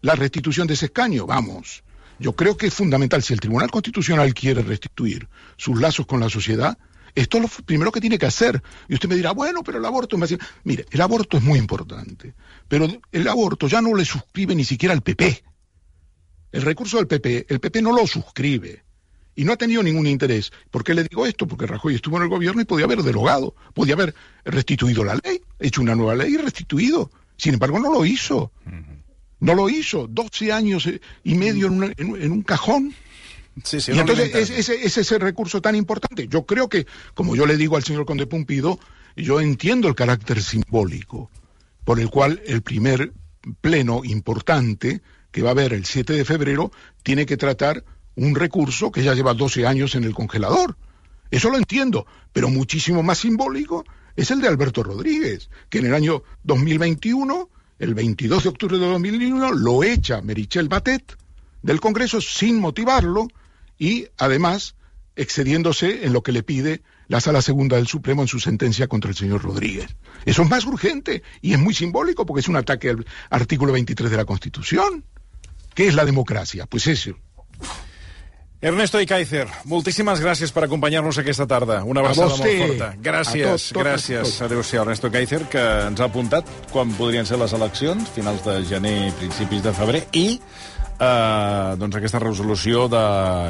la 0.00 0.14
restitución 0.14 0.66
de 0.66 0.72
ese 0.72 0.86
escaño. 0.86 1.26
Vamos. 1.26 1.84
Yo 2.18 2.32
creo 2.32 2.56
que 2.56 2.68
es 2.68 2.74
fundamental, 2.74 3.22
si 3.22 3.34
el 3.34 3.40
Tribunal 3.40 3.70
Constitucional 3.70 4.32
quiere 4.32 4.62
restituir 4.62 5.28
sus 5.58 5.78
lazos 5.78 6.06
con 6.06 6.20
la 6.20 6.30
sociedad, 6.30 6.78
esto 7.14 7.36
es 7.36 7.42
lo 7.42 7.64
primero 7.66 7.92
que 7.92 8.00
tiene 8.00 8.16
que 8.16 8.24
hacer. 8.24 8.62
Y 8.88 8.94
usted 8.94 9.10
me 9.10 9.16
dirá, 9.16 9.32
bueno, 9.32 9.62
pero 9.62 9.76
el 9.76 9.84
aborto 9.84 10.16
es 10.16 10.20
más... 10.20 10.34
Mire, 10.64 10.86
el 10.90 11.02
aborto 11.02 11.36
es 11.36 11.42
muy 11.42 11.58
importante, 11.58 12.32
pero 12.66 12.88
el 13.12 13.28
aborto 13.28 13.68
ya 13.68 13.82
no 13.82 13.94
le 13.94 14.06
suscribe 14.06 14.54
ni 14.54 14.64
siquiera 14.64 14.94
al 14.94 15.02
PP. 15.02 15.51
El 16.52 16.62
recurso 16.62 16.98
del 16.98 17.06
PP, 17.06 17.46
el 17.48 17.60
PP 17.60 17.82
no 17.82 17.92
lo 17.92 18.06
suscribe 18.06 18.82
y 19.34 19.44
no 19.44 19.52
ha 19.52 19.56
tenido 19.56 19.82
ningún 19.82 20.06
interés. 20.06 20.52
¿Por 20.70 20.84
qué 20.84 20.94
le 20.94 21.04
digo 21.04 21.26
esto? 21.26 21.46
Porque 21.46 21.66
Rajoy 21.66 21.94
estuvo 21.94 22.18
en 22.18 22.24
el 22.24 22.28
gobierno 22.28 22.60
y 22.60 22.66
podía 22.66 22.84
haber 22.84 23.02
derogado, 23.02 23.54
podía 23.74 23.94
haber 23.94 24.14
restituido 24.44 25.04
la 25.04 25.14
ley, 25.14 25.40
hecho 25.58 25.80
una 25.80 25.94
nueva 25.94 26.14
ley 26.14 26.34
y 26.34 26.36
restituido. 26.36 27.10
Sin 27.36 27.54
embargo, 27.54 27.78
no 27.78 27.92
lo 27.92 28.04
hizo. 28.04 28.52
No 29.40 29.54
lo 29.54 29.68
hizo. 29.68 30.06
12 30.06 30.52
años 30.52 30.88
y 31.24 31.34
medio 31.34 31.66
en, 31.66 32.32
un 32.32 32.42
cajón. 32.42 32.94
Sí, 33.64 33.80
sí, 33.80 33.92
y 33.92 33.98
entonces 33.98 34.34
es, 34.34 34.50
ese 34.50 34.84
es 34.84 34.96
ese 34.96 35.18
recurso 35.18 35.60
tan 35.60 35.74
importante. 35.74 36.28
Yo 36.28 36.46
creo 36.46 36.68
que, 36.68 36.86
como 37.14 37.34
yo 37.34 37.46
le 37.46 37.56
digo 37.56 37.76
al 37.76 37.84
señor 37.84 38.06
Conde 38.06 38.26
Pumpido, 38.26 38.78
yo 39.16 39.40
entiendo 39.40 39.88
el 39.88 39.94
carácter 39.94 40.42
simbólico 40.42 41.30
por 41.84 42.00
el 42.00 42.10
cual 42.10 42.42
el 42.46 42.62
primer 42.62 43.12
pleno 43.60 44.02
importante 44.04 45.02
que 45.32 45.42
va 45.42 45.50
a 45.50 45.52
haber 45.52 45.72
el 45.72 45.84
7 45.84 46.12
de 46.12 46.24
febrero 46.24 46.70
tiene 47.02 47.26
que 47.26 47.36
tratar 47.36 47.84
un 48.14 48.34
recurso 48.34 48.92
que 48.92 49.02
ya 49.02 49.14
lleva 49.14 49.34
12 49.34 49.66
años 49.66 49.94
en 49.94 50.04
el 50.04 50.14
congelador. 50.14 50.76
Eso 51.30 51.50
lo 51.50 51.56
entiendo, 51.56 52.06
pero 52.32 52.48
muchísimo 52.50 53.02
más 53.02 53.18
simbólico 53.18 53.84
es 54.14 54.30
el 54.30 54.40
de 54.40 54.48
Alberto 54.48 54.82
Rodríguez, 54.82 55.48
que 55.70 55.78
en 55.78 55.86
el 55.86 55.94
año 55.94 56.22
2021, 56.44 57.48
el 57.78 57.94
22 57.94 58.42
de 58.42 58.48
octubre 58.50 58.78
de 58.78 58.86
2021, 58.86 59.52
lo 59.52 59.82
echa 59.82 60.20
Merichel 60.20 60.68
Batet 60.68 61.16
del 61.62 61.80
Congreso 61.80 62.20
sin 62.20 62.60
motivarlo 62.60 63.28
y 63.78 64.06
además 64.18 64.76
excediéndose 65.16 66.04
en 66.04 66.12
lo 66.12 66.22
que 66.22 66.32
le 66.32 66.42
pide 66.42 66.82
la 67.08 67.20
Sala 67.20 67.42
Segunda 67.42 67.76
del 67.76 67.86
Supremo 67.86 68.22
en 68.22 68.28
su 68.28 68.40
sentencia 68.40 68.88
contra 68.88 69.10
el 69.10 69.16
señor 69.16 69.42
Rodríguez. 69.42 69.96
Eso 70.24 70.42
es 70.42 70.50
más 70.50 70.64
urgente 70.64 71.22
y 71.40 71.52
es 71.52 71.58
muy 71.58 71.74
simbólico 71.74 72.24
porque 72.26 72.40
es 72.40 72.48
un 72.48 72.56
ataque 72.56 72.90
al 72.90 73.06
artículo 73.30 73.72
23 73.72 74.10
de 74.10 74.16
la 74.16 74.24
Constitución. 74.24 75.04
¿Qué 75.74 75.88
es 75.88 75.94
la 75.94 76.04
democracia? 76.04 76.66
Pues 76.66 76.86
eso. 76.86 77.16
Ernesto 78.62 79.00
Icaizer, 79.02 79.48
moltíssimes 79.66 80.20
gràcies 80.22 80.52
per 80.54 80.62
acompanyar-nos 80.68 81.16
aquesta 81.18 81.48
tarda. 81.50 81.80
Una 81.82 82.04
abraçada 82.04 82.36
molt 82.36 82.60
forta. 82.60 82.90
Gràcies, 83.02 83.48
tot, 83.48 83.72
tot, 83.74 83.82
gràcies. 83.82 84.36
Adéu-siau, 84.46 84.84
Ernesto 84.84 85.10
Icaizer, 85.10 85.40
que 85.50 85.64
ens 85.88 85.98
ha 85.98 86.06
apuntat 86.06 86.46
quan 86.70 86.92
podrien 86.94 87.26
ser 87.26 87.40
les 87.42 87.56
eleccions, 87.58 88.12
finals 88.14 88.46
de 88.46 88.60
gener, 88.70 89.10
principis 89.18 89.64
de 89.66 89.72
febrer, 89.74 90.04
i 90.14 90.38
eh, 91.02 91.74
doncs 91.80 91.98
aquesta 91.98 92.20
resolució 92.22 92.86
de 92.92 93.02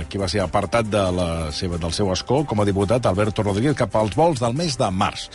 qui 0.09 0.21
va 0.21 0.31
ser 0.33 0.41
apartat 0.47 0.89
de 0.89 1.05
la 1.13 1.29
seva, 1.53 1.77
del 1.83 1.93
seu 1.93 2.09
escó 2.15 2.43
com 2.49 2.65
a 2.65 2.67
diputat, 2.69 3.05
Alberto 3.05 3.45
Rodríguez, 3.45 3.77
cap 3.77 3.93
als 4.01 4.17
vols 4.17 4.41
del 4.41 4.57
mes 4.57 4.79
de 4.81 4.89
març. 4.89 5.29